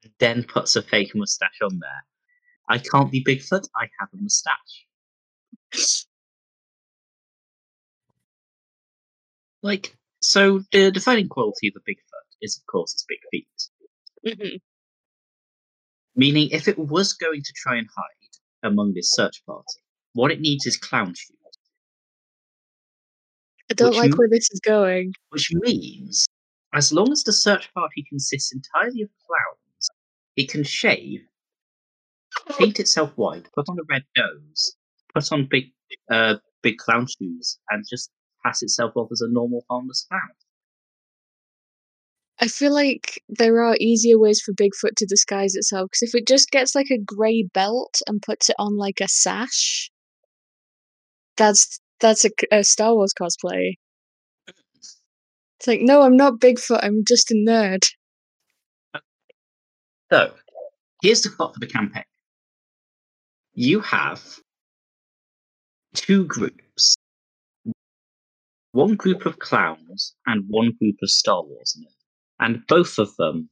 and 0.03 0.13
then 0.19 0.45
puts 0.45 0.77
a 0.77 0.83
fake 0.83 1.15
mustache 1.15 1.59
on 1.63 1.79
there. 1.81 2.05
I 2.69 2.79
can't 2.79 3.11
be 3.11 3.25
Bigfoot. 3.25 3.69
I 3.77 3.89
have 3.99 4.09
a 4.13 4.17
mustache. 4.17 4.87
Like, 9.63 9.97
so 10.23 10.61
the 10.73 10.91
defining 10.91 11.29
quality 11.29 11.69
of 11.69 11.75
a 11.77 11.81
Bigfoot 11.91 12.37
is, 12.41 12.59
of 12.59 12.67
course, 12.67 12.95
its 12.95 13.05
big 13.09 13.19
feet. 13.31 13.71
Mhm. 14.25 14.61
Meaning, 16.19 16.51
if 16.51 16.69
it 16.69 16.79
was 16.79 17.15
going 17.15 17.43
to 17.43 17.53
try 17.57 17.77
and 17.79 17.89
hide 17.97 18.71
among 18.71 18.93
this 18.95 19.13
search 19.13 19.43
party, 19.47 19.81
what 20.15 20.31
it 20.33 20.41
needs 20.41 20.67
is 20.67 20.77
clown 20.77 21.15
shoes, 21.15 21.39
I 23.71 23.75
don't 23.75 23.97
like 23.97 24.19
where 24.19 24.29
this 24.29 24.49
is 24.51 24.61
going. 24.61 25.13
which 25.31 25.51
means 25.55 26.27
as 26.75 26.93
long 26.93 27.13
as 27.13 27.23
the 27.25 27.33
search 27.33 27.73
party 27.75 28.05
consists 28.09 28.53
entirely 28.53 29.03
of 29.03 29.11
clowns, 29.27 29.89
it 30.37 30.51
can 30.51 30.65
shave, 30.65 31.21
paint 32.59 32.81
itself 32.81 33.13
white, 33.17 33.49
put 33.55 33.69
on 33.69 33.79
a 33.79 33.85
red 33.89 34.05
nose, 34.17 34.77
put 35.15 35.31
on 35.33 35.47
big, 35.47 35.73
uh, 36.11 36.37
big 36.63 36.79
clown 36.79 37.07
shoes, 37.07 37.59
and 37.71 37.85
just 37.89 38.11
pass 38.45 38.63
itself 38.63 38.93
off 38.97 39.09
as 39.13 39.21
a 39.21 39.29
normal, 39.29 39.65
harmless 39.71 40.07
clown. 40.09 40.21
I 42.41 42.47
feel 42.47 42.73
like 42.73 43.21
there 43.29 43.63
are 43.65 43.77
easier 43.81 44.19
ways 44.19 44.41
for 44.41 44.53
Bigfoot 44.53 44.95
to 44.97 45.07
disguise 45.07 45.57
itself 45.57 45.91
because 45.91 46.03
if 46.03 46.15
it 46.15 46.27
just 46.27 46.51
gets 46.51 46.75
like 46.75 46.91
a 46.91 46.99
grey 46.99 47.49
belt 47.53 48.01
and 48.07 48.23
puts 48.23 48.49
it 48.49 48.57
on 48.59 48.77
like 48.77 49.01
a 49.01 49.09
sash, 49.09 49.91
that's 51.37 51.81
that's 52.01 52.25
a, 52.25 52.31
a 52.53 52.63
Star 52.63 52.95
Wars 52.95 53.13
cosplay. 53.21 53.75
It's 55.59 55.67
like, 55.67 55.81
no, 55.81 56.03
I'm 56.03 56.17
not 56.17 56.35
Bigfoot. 56.35 56.81
I'm 56.83 57.05
just 57.07 57.33
a 57.33 57.35
nerd. 57.35 57.85
So, 60.13 60.33
here's 61.03 61.23
the 61.23 61.31
plot 61.31 61.55
for 61.55 61.61
the 61.61 61.67
campaign. 61.67 62.05
You 63.55 63.81
have 63.81 64.23
two 65.95 66.25
groups. 66.27 66.95
One 68.71 68.95
group 68.95 69.27
of 69.27 69.41
clowns 69.41 70.15
and 70.27 70.45
one 70.49 70.73
group 70.81 70.97
of 71.03 71.11
Star 71.11 71.43
Wars 71.43 71.77
nerds. 71.81 71.98
And 72.41 72.67
both 72.67 72.99
of 72.99 73.15
them 73.17 73.51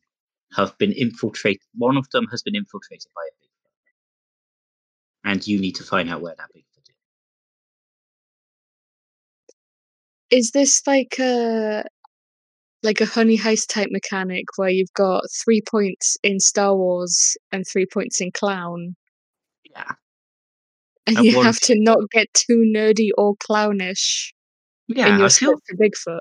have 0.57 0.77
been 0.79 0.92
infiltrated. 0.92 1.62
One 1.75 1.96
of 1.96 2.09
them 2.11 2.27
has 2.31 2.42
been 2.42 2.55
infiltrated 2.55 3.11
by 3.14 3.22
a 3.29 3.35
Bigfoot. 3.44 5.33
And 5.33 5.46
you 5.46 5.59
need 5.61 5.75
to 5.77 5.85
find 5.85 6.09
out 6.09 6.20
where 6.22 6.35
that 6.37 6.51
Bigfoot 6.55 6.88
is. 6.88 6.94
Is 10.31 10.51
this 10.53 10.83
like 10.87 11.18
a 11.18 11.85
like 12.83 13.01
a 13.01 13.07
honey 13.07 13.38
heist 13.38 13.68
type 13.68 13.88
mechanic 13.90 14.44
where 14.57 14.68
you've 14.68 14.92
got 14.94 15.25
three 15.44 15.62
points 15.68 16.16
in 16.22 16.38
Star 16.40 16.77
Wars 16.77 17.37
and 17.53 17.64
three 17.66 17.87
points 17.92 18.20
in 18.20 18.31
clown, 18.33 18.94
Yeah. 19.70 19.92
and 21.07 21.18
And 21.18 21.27
you 21.27 21.40
have 21.42 21.59
to 21.61 21.75
not 21.79 21.99
get 22.12 22.33
too 22.35 22.70
nerdy 22.75 23.09
or 23.18 23.35
clownish 23.37 24.33
Yeah, 24.88 25.09
in 25.14 25.18
your 25.18 25.27
I 25.27 25.29
feel, 25.31 25.55
for 25.66 25.77
Bigfoot? 25.77 26.20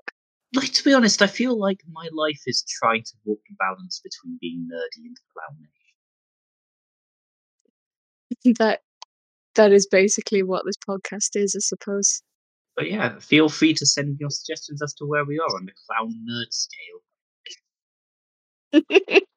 Like 0.56 0.74
to 0.74 0.84
be 0.84 0.94
honest, 0.94 1.22
I 1.22 1.28
feel 1.28 1.58
like 1.58 1.80
my 1.92 2.08
life 2.14 2.42
is 2.46 2.64
trying 2.68 3.04
to 3.04 3.14
walk 3.26 3.40
the 3.50 3.56
balance 3.60 4.02
between 4.04 4.38
being 4.42 4.68
nerdy 4.72 5.06
and 5.06 5.18
clownish. 8.44 8.58
that 8.60 8.82
that 9.56 9.72
is 9.72 9.88
basically 9.88 10.44
what 10.44 10.66
this 10.66 10.76
podcast 10.88 11.36
is, 11.36 11.56
I 11.56 11.60
suppose. 11.60 12.22
But 12.76 12.92
yeah, 12.92 13.20
feel 13.20 13.48
free 13.50 13.74
to 13.76 13.86
send 13.86 14.18
your 14.20 14.30
suggestions 14.30 14.82
as 14.82 14.94
to 14.96 15.06
where 15.06 15.24
we 15.24 15.40
are 15.40 15.56
on 15.56 15.66
the 15.66 15.72
clown 15.88 16.14
nerd 16.28 16.52
scale. 16.52 17.02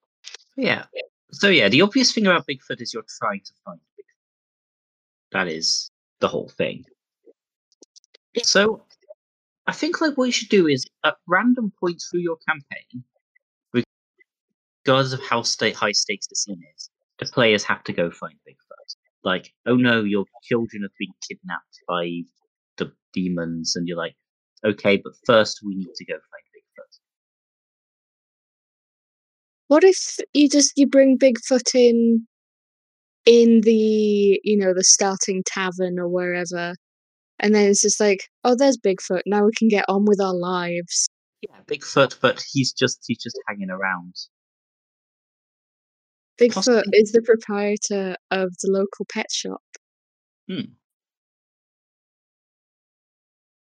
Yeah. 0.59 0.87
So 1.31 1.49
yeah, 1.49 1.69
the 1.69 1.83
obvious 1.83 2.13
thing 2.13 2.27
about 2.27 2.47
Bigfoot 2.47 2.81
is 2.83 2.93
you're 2.93 3.05
trying 3.21 3.41
to 3.45 3.53
find 3.65 3.79
Bigfoot. 3.79 5.31
That 5.31 5.47
is 5.47 5.91
the 6.19 6.27
whole 6.27 6.49
thing. 6.49 6.85
So 8.43 8.83
I 9.69 9.73
think 9.73 10.01
like 10.01 10.17
what 10.17 10.25
you 10.25 10.33
should 10.33 10.49
do 10.49 10.67
is 10.67 10.87
at 11.05 11.17
random 11.27 11.71
points 11.79 12.09
through 12.09 12.23
your 12.23 12.39
campaign, 12.49 13.05
regardless 14.87 15.13
of 15.13 15.21
how 15.21 15.43
sta- 15.43 15.75
high 15.75 15.93
stakes 15.93 16.27
the 16.27 16.37
scene 16.37 16.63
is, 16.75 16.89
the 17.19 17.27
players 17.27 17.65
have 17.65 17.85
to 17.85 17.93
go 17.93 18.11
find 18.11 18.33
Bigfoot. 18.49 18.97
Like, 19.25 19.53
oh 19.67 19.77
no, 19.77 20.03
your 20.05 20.25
children 20.43 20.85
have 20.85 20.93
been 20.99 21.13
kidnapped 21.29 21.81
by 21.87 22.23
the 22.79 22.91
demons, 23.13 23.77
and 23.77 23.87
you're 23.87 23.99
like, 23.99 24.17
okay, 24.65 24.97
but 24.97 25.13
first 25.27 25.61
we 25.63 25.75
need 25.75 25.95
to 25.95 26.05
go 26.07 26.15
find 26.15 26.45
Bigfoot. 26.57 26.99
What 29.67 29.85
if 29.85 30.17
you 30.33 30.49
just 30.49 30.73
you 30.77 30.87
bring 30.87 31.19
Bigfoot 31.19 31.75
in 31.75 32.27
in 33.27 33.61
the 33.61 34.41
you 34.43 34.57
know 34.57 34.73
the 34.73 34.85
starting 34.85 35.43
tavern 35.45 35.99
or 35.99 36.09
wherever, 36.09 36.75
and 37.41 37.55
then 37.55 37.71
it's 37.71 37.83
just 37.83 38.01
like, 38.01 38.29
oh, 38.45 38.55
there's 38.57 38.79
Bigfoot. 38.79 39.23
Now 39.27 39.45
we 39.45 39.53
can 39.57 39.69
get 39.69 39.85
on 39.89 40.05
with 40.07 40.21
our 40.21 40.35
lives. 40.35 41.09
Yeah, 41.43 41.57
Bigfoot, 41.67 42.19
but 42.21 42.45
he's 42.53 42.73
just 42.73 43.05
he's 43.07 43.23
just 43.23 43.39
hanging 43.47 43.71
around. 43.71 44.15
Bigfoot 46.41 46.55
Possibly- 46.55 46.83
is 46.93 47.13
the 47.13 47.23
proprietor 47.23 48.17
of 48.31 48.51
the 48.63 48.71
local 48.71 49.07
pet 49.13 49.27
shop. 49.31 49.63
Hmm. 50.49 50.73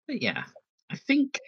But 0.06 0.22
yeah, 0.22 0.44
I 0.90 0.96
think. 0.96 1.38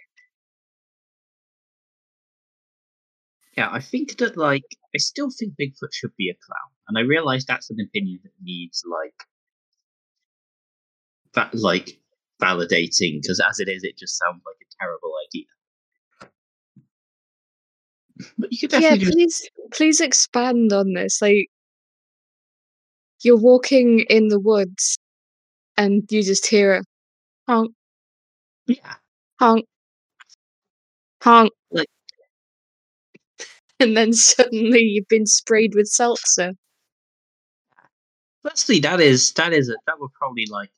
Yeah, 3.57 3.69
I 3.71 3.79
think 3.79 4.17
that 4.17 4.35
like 4.35 4.65
I 4.93 4.97
still 4.97 5.29
think 5.29 5.53
Bigfoot 5.53 5.93
should 5.93 6.15
be 6.17 6.29
a 6.29 6.33
clown, 6.45 6.71
and 6.87 6.97
I 6.97 7.01
realize 7.01 7.45
that's 7.45 7.69
an 7.69 7.77
opinion 7.79 8.19
that 8.23 8.31
needs 8.41 8.83
like 8.89 9.13
that 11.33 11.53
like 11.53 11.99
validating 12.41 13.21
because 13.21 13.39
as 13.39 13.59
it 13.59 13.69
is, 13.69 13.83
it 13.83 13.97
just 13.97 14.17
sounds 14.17 14.41
like 14.45 14.57
a 14.61 14.75
terrible 14.83 15.13
idea. 15.27 15.45
But 18.37 18.51
you 18.51 18.57
could 18.59 18.71
Yeah, 18.71 18.95
definitely 18.95 19.05
do 19.05 19.11
please 19.11 19.49
please 19.73 20.01
expand 20.01 20.71
on 20.73 20.93
this. 20.93 21.21
Like 21.21 21.49
you're 23.23 23.37
walking 23.37 24.01
in 24.09 24.27
the 24.29 24.39
woods 24.39 24.97
and 25.77 26.03
you 26.11 26.23
just 26.23 26.47
hear 26.47 26.75
a 26.75 26.83
honk 27.47 27.71
yeah, 28.67 28.95
honk 29.39 29.65
honk 31.21 31.51
Like- 31.71 31.87
and 33.79 33.95
then 33.97 34.13
suddenly 34.13 34.79
you've 34.81 35.07
been 35.07 35.25
sprayed 35.25 35.75
with 35.75 35.87
seltzer. 35.87 36.53
Firstly, 38.43 38.79
that 38.81 39.01
is 39.01 39.33
that 39.33 39.53
is 39.53 39.69
a, 39.69 39.75
that 39.87 39.99
would 39.99 40.13
probably 40.13 40.45
like 40.49 40.69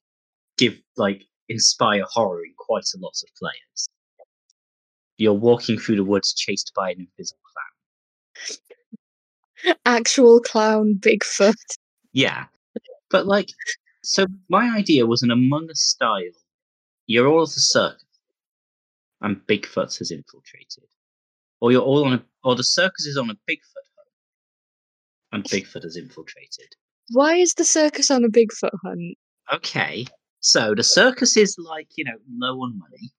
give 0.58 0.80
like 0.98 1.24
inspire 1.50 2.04
horror 2.10 2.44
in 2.44 2.54
quite 2.58 2.88
a 2.96 3.00
lot 3.00 3.16
of 3.24 3.30
players. 3.38 3.90
You're 5.18 5.34
walking 5.34 5.80
through 5.80 5.96
the 5.96 6.04
woods 6.04 6.34
chased 6.34 6.72
by 6.76 6.92
an 6.92 7.00
invisible 7.00 7.42
clown. 9.64 9.76
Actual 9.86 10.40
clown 10.40 10.96
Bigfoot. 11.00 11.56
Yeah, 12.14 12.46
but 13.10 13.26
like, 13.26 13.50
so 14.04 14.28
my 14.50 14.76
idea 14.76 15.06
was 15.06 15.24
an 15.24 15.32
Among 15.32 15.70
Us 15.70 15.82
style. 15.82 16.22
You're 17.08 17.28
all 17.28 17.44
at 17.44 17.50
the 17.50 17.62
circus, 17.62 18.04
and 19.22 19.38
Bigfoot 19.48 19.98
has 19.98 20.12
infiltrated, 20.12 20.84
or 21.62 21.72
you're 21.72 21.82
all 21.82 22.06
on 22.06 22.14
a, 22.14 22.24
or 22.44 22.56
the 22.56 22.64
circus 22.64 23.06
is 23.06 23.18
on 23.18 23.30
a 23.30 23.36
Bigfoot 23.50 23.88
hunt, 23.96 24.10
and 25.32 25.44
Bigfoot 25.46 25.84
has 25.84 25.98
infiltrated. 25.98 26.76
Why 27.12 27.36
is 27.36 27.54
the 27.54 27.66
circus 27.66 28.12
on 28.12 28.24
a 28.24 28.30
Bigfoot 28.30 28.78
hunt? 28.84 29.18
Okay, 29.54 30.06
so 30.48 30.74
the 30.74 30.84
circus 30.84 31.36
is 31.36 31.58
like 31.60 31.90
you 31.98 32.06
know 32.06 32.18
low 32.38 32.62
on 32.62 32.80
money, 32.80 33.12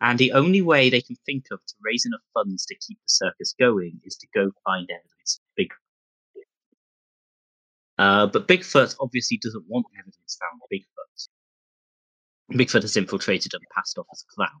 And 0.00 0.16
the 0.16 0.32
only 0.32 0.62
way 0.62 0.88
they 0.90 1.00
can 1.00 1.16
think 1.26 1.46
of 1.50 1.58
to 1.66 1.74
raise 1.82 2.06
enough 2.06 2.20
funds 2.34 2.64
to 2.66 2.74
keep 2.76 2.98
the 2.98 3.08
circus 3.08 3.54
going 3.58 4.00
is 4.04 4.16
to 4.18 4.28
go 4.32 4.50
find 4.64 4.88
evidence 4.90 5.40
of 5.40 5.64
Bigfoot. 5.64 6.42
Uh, 7.98 8.26
but 8.26 8.46
Bigfoot 8.46 8.94
obviously 9.00 9.38
doesn't 9.42 9.64
want 9.66 9.86
evidence 9.98 10.38
found 10.40 10.60
of 10.62 10.68
Bigfoot. 10.72 12.58
Bigfoot 12.58 12.82
has 12.82 12.96
infiltrated 12.96 13.52
and 13.54 13.62
passed 13.74 13.98
off 13.98 14.06
as 14.12 14.22
a 14.30 14.34
clown. 14.34 14.60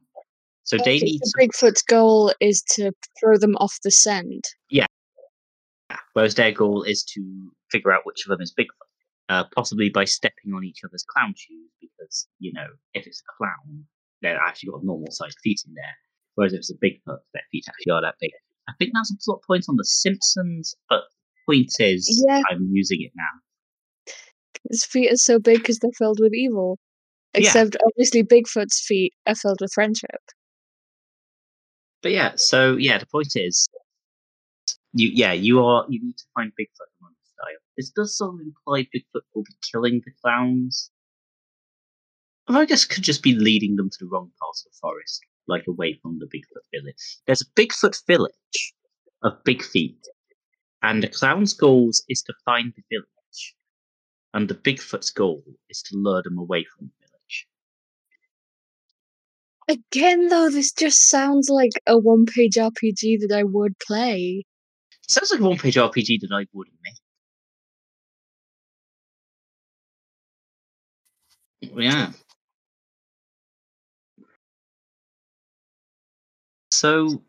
So 0.64 0.78
they 0.78 0.98
need 0.98 1.20
to, 1.20 1.32
Bigfoot's 1.38 1.82
goal 1.82 2.32
is 2.40 2.62
to 2.74 2.90
throw 3.20 3.36
them 3.36 3.54
off 3.56 3.78
the 3.84 3.90
scent. 3.92 4.48
Yeah. 4.70 4.86
Whereas 6.14 6.34
their 6.34 6.52
goal 6.52 6.82
is 6.82 7.04
to 7.14 7.52
figure 7.70 7.92
out 7.92 8.06
which 8.06 8.24
of 8.24 8.30
them 8.30 8.40
is 8.40 8.52
Bigfoot, 8.58 8.88
uh, 9.28 9.44
possibly 9.54 9.88
by 9.88 10.04
stepping 10.04 10.52
on 10.54 10.64
each 10.64 10.80
other's 10.84 11.04
clown 11.08 11.34
shoes, 11.36 11.70
because, 11.80 12.26
you 12.38 12.52
know, 12.52 12.66
if 12.94 13.06
it's 13.06 13.20
a 13.20 13.32
clown, 13.36 13.84
they've 14.22 14.36
actually 14.46 14.70
got 14.70 14.84
normal 14.84 15.10
sized 15.10 15.38
feet 15.42 15.60
in 15.66 15.74
there, 15.74 15.96
whereas 16.34 16.52
if 16.52 16.58
it's 16.58 16.70
a 16.70 16.74
Bigfoot, 16.74 17.18
their 17.32 17.42
feet 17.50 17.64
actually 17.68 17.92
are 17.92 18.02
that 18.02 18.16
big. 18.20 18.32
I 18.68 18.72
think 18.78 18.92
that's 18.94 19.12
a 19.12 19.16
plot 19.24 19.40
point 19.46 19.66
on 19.68 19.76
The 19.76 19.84
Simpsons, 19.84 20.74
but 20.88 21.02
point 21.46 21.72
is, 21.78 22.24
Yeah. 22.26 22.42
I'm 22.50 22.68
using 22.72 23.02
it 23.02 23.12
now. 23.14 24.12
His 24.70 24.84
feet 24.84 25.12
are 25.12 25.16
so 25.16 25.38
big 25.38 25.58
because 25.58 25.78
they're 25.78 25.90
filled 25.98 26.20
with 26.20 26.32
evil. 26.32 26.78
Yeah. 27.34 27.40
Except 27.40 27.76
obviously 27.84 28.22
Bigfoot's 28.22 28.80
feet 28.86 29.12
are 29.26 29.34
filled 29.34 29.58
with 29.60 29.72
friendship. 29.72 30.20
But 32.02 32.12
yeah, 32.12 32.32
so 32.36 32.76
yeah, 32.76 32.98
the 32.98 33.06
point 33.06 33.32
is, 33.34 33.66
you 34.94 35.10
yeah, 35.12 35.32
you 35.32 35.64
are 35.64 35.84
you 35.88 36.00
need 36.02 36.16
to 36.16 36.24
find 36.34 36.52
Bigfoot 36.52 36.62
among 36.62 36.62
the 36.62 36.62
style. 36.62 36.93
This 37.76 37.90
does 37.90 38.16
sort 38.16 38.34
of 38.34 38.40
imply 38.40 38.88
Bigfoot 38.94 39.22
will 39.34 39.42
be 39.42 39.56
killing 39.72 40.00
the 40.04 40.12
clowns. 40.22 40.90
Or 42.48 42.56
I 42.56 42.64
guess 42.66 42.84
could 42.84 43.02
just 43.02 43.22
be 43.22 43.34
leading 43.34 43.76
them 43.76 43.90
to 43.90 43.98
the 44.00 44.06
wrong 44.06 44.30
part 44.38 44.56
of 44.58 44.72
the 44.72 44.78
forest, 44.80 45.20
like 45.48 45.66
away 45.66 45.98
from 46.00 46.18
the 46.18 46.26
Bigfoot 46.26 46.64
village. 46.72 47.18
There's 47.26 47.40
a 47.40 47.60
Bigfoot 47.60 48.00
village 48.06 48.74
of 49.22 49.42
big 49.44 49.62
feet, 49.62 50.06
and 50.82 51.02
the 51.02 51.08
clown's 51.08 51.54
goal 51.54 51.90
is 52.08 52.22
to 52.22 52.34
find 52.44 52.72
the 52.76 52.82
village, 52.90 53.54
and 54.34 54.48
the 54.48 54.54
Bigfoot's 54.54 55.10
goal 55.10 55.42
is 55.70 55.82
to 55.82 55.96
lure 55.96 56.22
them 56.22 56.38
away 56.38 56.64
from 56.64 56.86
the 56.86 57.06
village. 57.08 57.48
Again, 59.66 60.28
though, 60.28 60.50
this 60.50 60.72
just 60.72 61.08
sounds 61.08 61.48
like 61.48 61.72
a 61.86 61.98
one 61.98 62.26
page 62.26 62.56
RPG 62.56 63.20
that 63.20 63.34
I 63.34 63.42
would 63.42 63.78
play. 63.78 64.44
sounds 65.08 65.30
like 65.30 65.40
a 65.40 65.44
one-page 65.44 65.76
RPG 65.76 66.20
that 66.20 66.32
I 66.32 66.46
would 66.52 66.68
make. 66.84 67.03
Yeah. 71.76 72.12
So, 76.70 77.22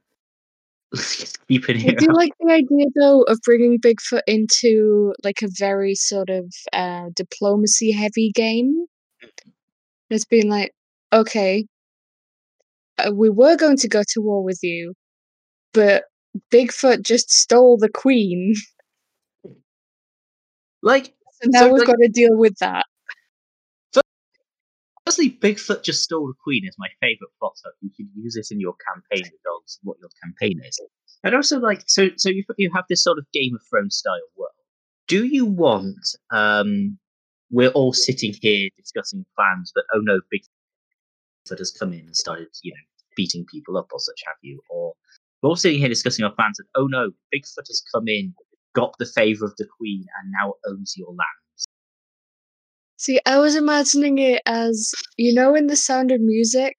keep 1.48 1.70
it 1.70 1.76
here. 1.78 1.92
I 1.92 2.04
do 2.04 2.08
like 2.14 2.32
the 2.40 2.52
idea, 2.52 2.88
though, 3.00 3.22
of 3.24 3.40
bringing 3.44 3.80
Bigfoot 3.80 4.22
into 4.28 5.14
like 5.24 5.42
a 5.44 5.48
very 5.58 5.96
sort 5.96 6.30
of 6.30 6.52
uh, 6.74 7.10
diplomacy 7.16 7.92
heavy 7.92 8.32
game. 8.34 8.86
It's 10.10 10.26
been 10.26 10.50
like, 10.50 10.72
okay, 11.14 11.66
uh, 12.98 13.12
we 13.14 13.30
were 13.30 13.56
going 13.56 13.78
to 13.78 13.88
go 13.88 14.04
to 14.14 14.22
war 14.22 14.44
with 14.44 14.60
you, 14.62 14.94
but 15.74 16.06
Bigfoot 16.52 17.02
just 17.04 17.32
stole 17.32 17.78
the 17.78 17.90
queen, 17.90 18.54
Like, 20.82 21.14
so 21.42 21.50
now 21.50 21.60
So, 21.62 21.66
we've 21.74 21.80
like- 21.80 21.88
got 21.88 21.98
to 22.02 22.10
deal 22.10 22.36
with 22.38 22.56
that. 22.60 22.86
Firstly, 25.06 25.38
Bigfoot 25.40 25.84
just 25.84 26.04
stole 26.04 26.28
the 26.28 26.34
queen 26.44 26.66
is 26.68 26.76
my 26.80 26.88
favorite 27.00 27.30
plot 27.40 27.54
hook. 27.64 27.76
You 27.82 27.92
can 27.96 28.10
use 28.16 28.34
this 28.34 28.50
in 28.52 28.60
your 28.60 28.74
campaign 28.88 29.26
of 29.28 29.62
what 29.84 29.98
your 30.00 30.10
campaign 30.24 30.60
is. 30.66 30.80
And 31.24 31.36
also, 31.36 31.60
like, 31.60 31.84
so 31.88 32.10
so 32.18 32.30
you 32.30 32.44
you 32.58 32.72
have 32.74 32.86
this 32.90 33.04
sort 33.04 33.20
of 33.20 33.26
Game 33.32 33.54
of 33.56 33.62
Thrones 33.70 33.98
style 33.98 34.14
world. 34.36 34.52
Do 35.08 35.26
you 35.26 35.46
want? 35.46 36.08
um 36.32 36.98
We're 37.52 37.70
all 37.70 37.94
sitting 37.94 38.34
here 38.42 38.70
discussing 38.76 39.26
plans, 39.38 39.72
but 39.76 39.86
oh 39.94 40.02
no, 40.02 40.20
Bigfoot 40.34 41.60
has 41.60 41.72
come 41.72 41.94
in 41.94 42.00
and 42.08 42.16
started, 42.16 42.48
you 42.64 42.72
know, 42.72 42.86
beating 43.16 43.46
people 43.46 43.78
up 43.78 43.90
or 43.94 44.00
such 44.00 44.22
have 44.26 44.38
you, 44.42 44.60
or 44.70 44.94
we're 45.42 45.50
all 45.50 45.56
sitting 45.56 45.80
here 45.80 45.90
discussing 45.90 46.26
our 46.26 46.32
plans, 46.32 46.58
and 46.60 46.68
oh 46.76 46.88
no, 46.88 47.12
Bigfoot 47.34 47.68
has 47.68 47.84
come 47.94 48.08
in, 48.08 48.34
got 48.74 48.96
the 48.98 49.06
favor 49.06 49.46
of 49.46 49.54
the 49.58 49.68
queen, 49.78 50.06
and 50.20 50.32
now 50.32 50.54
owns 50.68 50.96
your 50.98 51.10
land. 51.10 51.45
See, 53.06 53.20
I 53.28 53.38
was 53.38 53.56
imagining 53.56 54.18
it 54.18 54.42
as 54.48 54.92
you 55.16 55.32
know 55.36 55.54
in 55.54 55.68
The 55.68 55.76
Sound 55.76 56.12
of 56.12 56.22
Music 56.22 56.74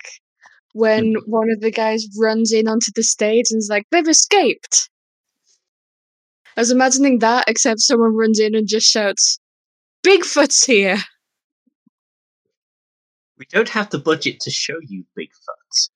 when 0.72 1.14
Mhm. 1.14 1.22
one 1.28 1.50
of 1.52 1.60
the 1.60 1.70
guys 1.70 2.04
runs 2.18 2.52
in 2.52 2.66
onto 2.66 2.90
the 2.96 3.04
stage 3.04 3.44
and 3.52 3.58
is 3.60 3.68
like, 3.70 3.84
"They've 3.92 4.08
escaped." 4.08 4.90
I 6.56 6.62
was 6.62 6.72
imagining 6.72 7.20
that, 7.20 7.44
except 7.46 7.78
someone 7.78 8.16
runs 8.16 8.40
in 8.40 8.56
and 8.56 8.66
just 8.66 8.88
shouts, 8.90 9.38
"Bigfoot's 10.02 10.64
here!" 10.64 10.98
We 13.38 13.46
don't 13.46 13.68
have 13.68 13.90
the 13.90 14.00
budget 14.00 14.40
to 14.40 14.50
show 14.50 14.80
you 14.82 15.06
Bigfoot, 15.16 15.90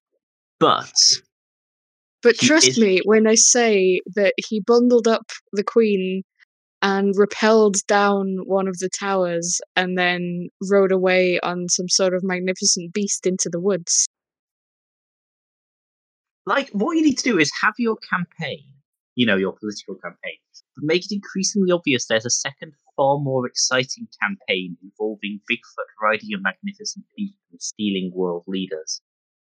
but 0.60 0.94
But 2.22 2.36
trust 2.38 2.68
is- 2.68 2.78
me 2.78 3.00
when 3.04 3.26
I 3.26 3.34
say 3.34 4.00
that 4.14 4.34
he 4.36 4.60
bundled 4.60 5.08
up 5.08 5.32
the 5.52 5.64
queen 5.64 6.22
and 6.82 7.14
repelled 7.16 7.76
down 7.86 8.38
one 8.44 8.68
of 8.68 8.78
the 8.78 8.88
towers 8.88 9.60
and 9.76 9.98
then 9.98 10.48
rode 10.70 10.92
away 10.92 11.38
on 11.40 11.68
some 11.68 11.88
sort 11.88 12.14
of 12.14 12.22
magnificent 12.22 12.92
beast 12.92 13.26
into 13.26 13.48
the 13.50 13.60
woods. 13.60 14.08
like 16.50 16.68
what 16.70 16.96
you 16.96 17.02
need 17.02 17.16
to 17.18 17.30
do 17.30 17.38
is 17.38 17.52
have 17.62 17.74
your 17.78 17.96
campaign, 17.96 18.64
you 19.14 19.24
know, 19.24 19.36
your 19.36 19.52
political 19.52 19.94
campaign, 19.94 20.38
but 20.74 20.84
make 20.84 21.04
it 21.04 21.14
increasingly 21.14 21.70
obvious 21.70 22.06
there's 22.06 22.26
a 22.26 22.30
second, 22.30 22.72
far 22.96 23.18
more 23.18 23.46
exciting 23.46 24.08
campaign 24.20 24.76
involving 24.82 25.40
Bigfoot 25.50 25.90
riding 26.02 26.30
a 26.34 26.40
magnificent 26.40 27.04
beast 27.16 27.38
and 27.52 27.62
stealing 27.62 28.10
world 28.14 28.44
leaders, 28.48 29.00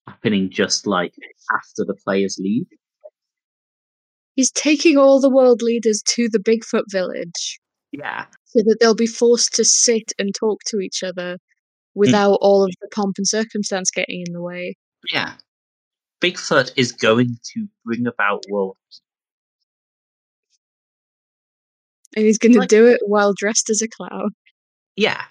happening 0.09 0.51
just 0.51 0.87
like 0.87 1.15
after 1.55 1.85
the 1.85 1.95
players 2.05 2.37
leave. 2.41 2.67
He's 4.39 4.53
taking 4.53 4.97
all 4.97 5.21
the 5.21 5.29
world 5.29 5.63
leaders 5.63 6.01
to 6.11 6.29
the 6.29 6.39
Bigfoot 6.39 6.85
village 6.93 7.59
Yeah, 7.91 8.27
so 8.45 8.61
that 8.61 8.77
they'll 8.79 8.95
be 8.95 9.05
forced 9.05 9.53
to 9.57 9.65
sit 9.65 10.13
and 10.17 10.33
talk 10.33 10.61
to 10.69 10.79
each 10.79 11.03
other 11.03 11.33
hmm. 11.33 11.99
without 11.99 12.39
all 12.41 12.63
of 12.63 12.71
the 12.81 12.87
pomp 12.95 13.17
and 13.19 13.27
circumstance 13.27 13.91
getting 13.91 14.23
in 14.25 14.33
the 14.33 14.41
way. 14.41 14.77
yeah. 15.13 15.33
Bigfoot 16.21 16.71
is 16.77 16.93
going 16.93 17.37
to 17.53 17.67
bring 17.85 18.07
about 18.07 18.45
world. 18.49 18.77
And 22.15 22.25
he's 22.25 22.39
going 22.39 22.61
to 22.61 22.67
do 22.69 22.87
it 22.87 23.01
while 23.07 23.35
dressed 23.37 23.69
as 23.71 23.83
a 23.83 23.89
clown 23.89 24.31
Yeah, 24.95 25.25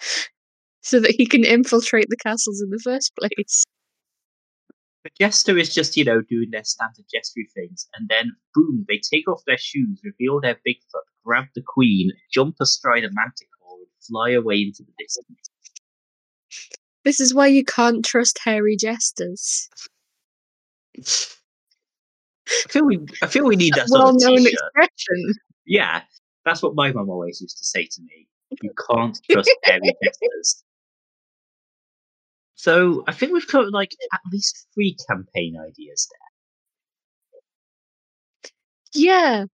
so 0.82 1.00
that 1.00 1.12
he 1.12 1.24
can 1.24 1.42
infiltrate 1.42 2.08
the 2.10 2.18
castles 2.18 2.60
in 2.60 2.68
the 2.68 2.80
first 2.84 3.12
place. 3.18 3.64
The 5.04 5.10
jester 5.18 5.58
is 5.58 5.74
just, 5.74 5.96
you 5.96 6.04
know, 6.04 6.22
doing 6.22 6.50
their 6.50 6.64
standard 6.64 7.06
gestury 7.12 7.50
things, 7.54 7.88
and 7.94 8.08
then 8.08 8.36
boom, 8.54 8.84
they 8.88 8.98
take 8.98 9.28
off 9.28 9.42
their 9.46 9.58
shoes, 9.58 10.00
reveal 10.04 10.40
their 10.40 10.54
Bigfoot, 10.66 11.06
grab 11.24 11.46
the 11.54 11.62
queen, 11.66 12.12
jump 12.32 12.56
astride 12.60 13.04
a 13.04 13.10
manticore, 13.12 13.78
and 13.78 13.88
fly 14.06 14.30
away 14.30 14.60
into 14.60 14.84
the 14.84 14.92
distance. 14.98 15.50
This 17.04 17.18
is 17.18 17.34
why 17.34 17.48
you 17.48 17.64
can't 17.64 18.04
trust 18.04 18.38
hairy 18.44 18.76
jesters. 18.76 19.68
I 20.96 22.68
feel 22.68 22.84
we, 22.86 23.00
I 23.22 23.26
feel 23.26 23.44
we 23.44 23.56
need 23.56 23.74
that 23.74 23.88
well-known 23.90 24.46
expression. 24.46 25.34
Yeah, 25.66 26.02
that's 26.44 26.62
what 26.62 26.76
my 26.76 26.92
mum 26.92 27.10
always 27.10 27.40
used 27.40 27.58
to 27.58 27.64
say 27.64 27.86
to 27.90 28.02
me. 28.02 28.28
You 28.62 28.70
can't 28.90 29.18
trust 29.28 29.50
hairy 29.64 29.94
jesters. 30.02 30.62
So 32.62 33.02
I 33.08 33.12
think 33.12 33.32
we've 33.32 33.48
got 33.48 33.72
like 33.72 33.90
at 34.12 34.20
least 34.30 34.68
three 34.72 34.96
campaign 35.08 35.56
ideas 35.60 36.06
there. 38.44 38.52
Yeah. 38.94 39.44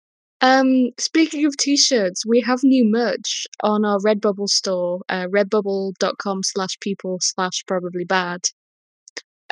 Um, 0.43 0.91
speaking 0.99 1.47
of 1.47 1.57
t-shirts, 1.57 2.27
we 2.27 2.43
have 2.43 2.61
new 2.63 2.85
merch 2.85 3.47
on 3.63 3.87
our 3.87 3.99
Redbubble 3.99 4.49
store, 4.49 5.01
uh, 5.09 5.27
redbubble.com 5.35 6.43
slash 6.43 6.79
people 6.83 7.17
slash 7.23 7.65
probably 7.67 8.05
bad, 8.05 8.41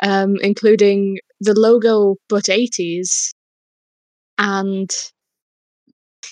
um, 0.03 0.35
including 0.43 1.17
the 1.39 1.59
logo 1.59 2.17
but 2.29 2.43
80s 2.43 3.31
and 4.37 4.91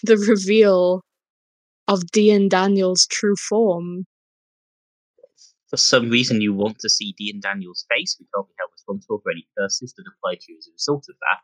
the 0.03 0.17
reveal 0.17 1.01
of 1.87 2.05
Dean 2.11 2.49
Daniels' 2.49 3.07
true 3.09 3.35
form. 3.49 4.05
For 5.69 5.77
some 5.77 6.09
reason 6.09 6.41
you 6.41 6.53
want 6.53 6.79
to 6.79 6.89
see 6.89 7.15
Dean 7.17 7.39
Daniels' 7.39 7.85
face, 7.89 8.17
we 8.19 8.27
can't 8.33 8.47
be 8.47 8.53
held 8.59 8.71
responsible 8.71 9.19
for 9.23 9.31
any 9.31 9.47
curses 9.57 9.93
that 9.97 10.05
apply 10.07 10.35
to 10.35 10.51
you 10.51 10.57
as 10.57 10.67
a 10.67 10.73
result 10.73 11.05
of 11.09 11.15
that. 11.15 11.41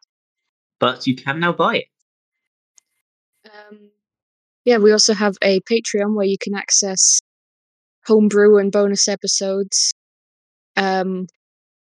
But 0.80 1.08
you 1.08 1.16
can 1.16 1.40
now 1.40 1.54
buy 1.54 1.78
it. 1.78 1.86
Um, 3.46 3.90
yeah, 4.66 4.78
we 4.78 4.92
also 4.92 5.14
have 5.14 5.36
a 5.42 5.60
Patreon 5.62 6.16
where 6.16 6.26
you 6.26 6.38
can 6.40 6.54
access 6.54 7.20
homebrew 8.06 8.58
and 8.58 8.72
bonus 8.72 9.08
episodes. 9.08 9.94
Um, 10.76 11.28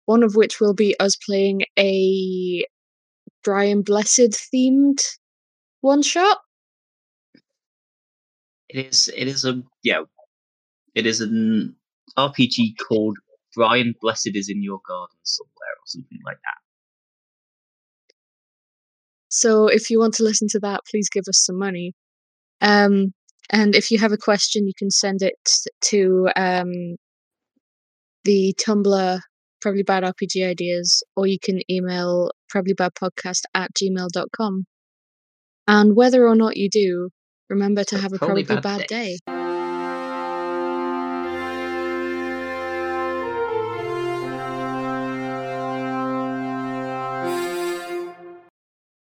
one 0.06 0.24
of 0.24 0.36
which 0.36 0.60
will 0.60 0.74
be 0.74 0.98
us 1.00 1.16
playing 1.18 1.64
a 1.78 2.64
Brian 3.44 3.82
Blessed 3.82 4.32
themed 4.54 5.00
one 5.82 6.02
shot. 6.02 6.40
It 8.70 8.88
is. 8.88 9.10
It 9.16 9.28
is 9.28 9.46
a 9.46 9.62
yeah. 9.84 10.04
It 10.96 11.06
is 11.06 11.22
an 11.22 11.76
RPG 12.18 12.76
called 12.88 13.18
Brian 13.56 13.94
Blessed 14.02 14.32
is 14.36 14.50
in 14.50 14.64
your 14.64 14.80
garden 14.88 15.18
somewhere 15.24 15.76
or 15.78 15.86
something 15.86 16.20
like 16.26 16.38
that. 16.38 16.60
So 19.30 19.68
if 19.68 19.90
you 19.90 20.00
want 20.00 20.16
to 20.16 20.24
listen 20.24 20.48
to 20.50 20.60
that, 20.62 20.82
please 20.90 21.10
give 21.10 21.26
us 21.28 21.44
some 21.44 21.58
money. 21.58 21.94
Um, 22.62 23.14
and 23.52 23.76
if 23.76 23.92
you 23.92 24.00
have 24.00 24.12
a 24.12 24.18
question, 24.18 24.68
you 24.68 24.74
can 24.78 24.92
send 24.92 25.22
it 25.22 25.38
to 25.86 26.30
um, 26.36 26.72
the 28.24 28.56
Tumblr, 28.60 29.20
probably 29.62 29.84
bad 29.84 30.04
RPG 30.04 30.48
ideas, 30.48 31.04
or 31.16 31.28
you 31.28 31.38
can 31.42 31.60
email 31.70 32.32
probablybadpodcast 32.54 33.42
at 33.54 33.72
gmail.com. 33.74 34.66
And 35.68 35.96
whether 35.96 36.28
or 36.28 36.36
not 36.36 36.58
you 36.58 36.70
do, 36.70 37.10
remember 37.50 37.84
to 37.86 37.98
have 38.00 38.14
a 38.14 38.18
probably 38.18 38.44
probably 38.44 38.62
bad 38.62 38.80
bad 38.80 38.88
day. 38.88 39.18
day. 39.28 39.39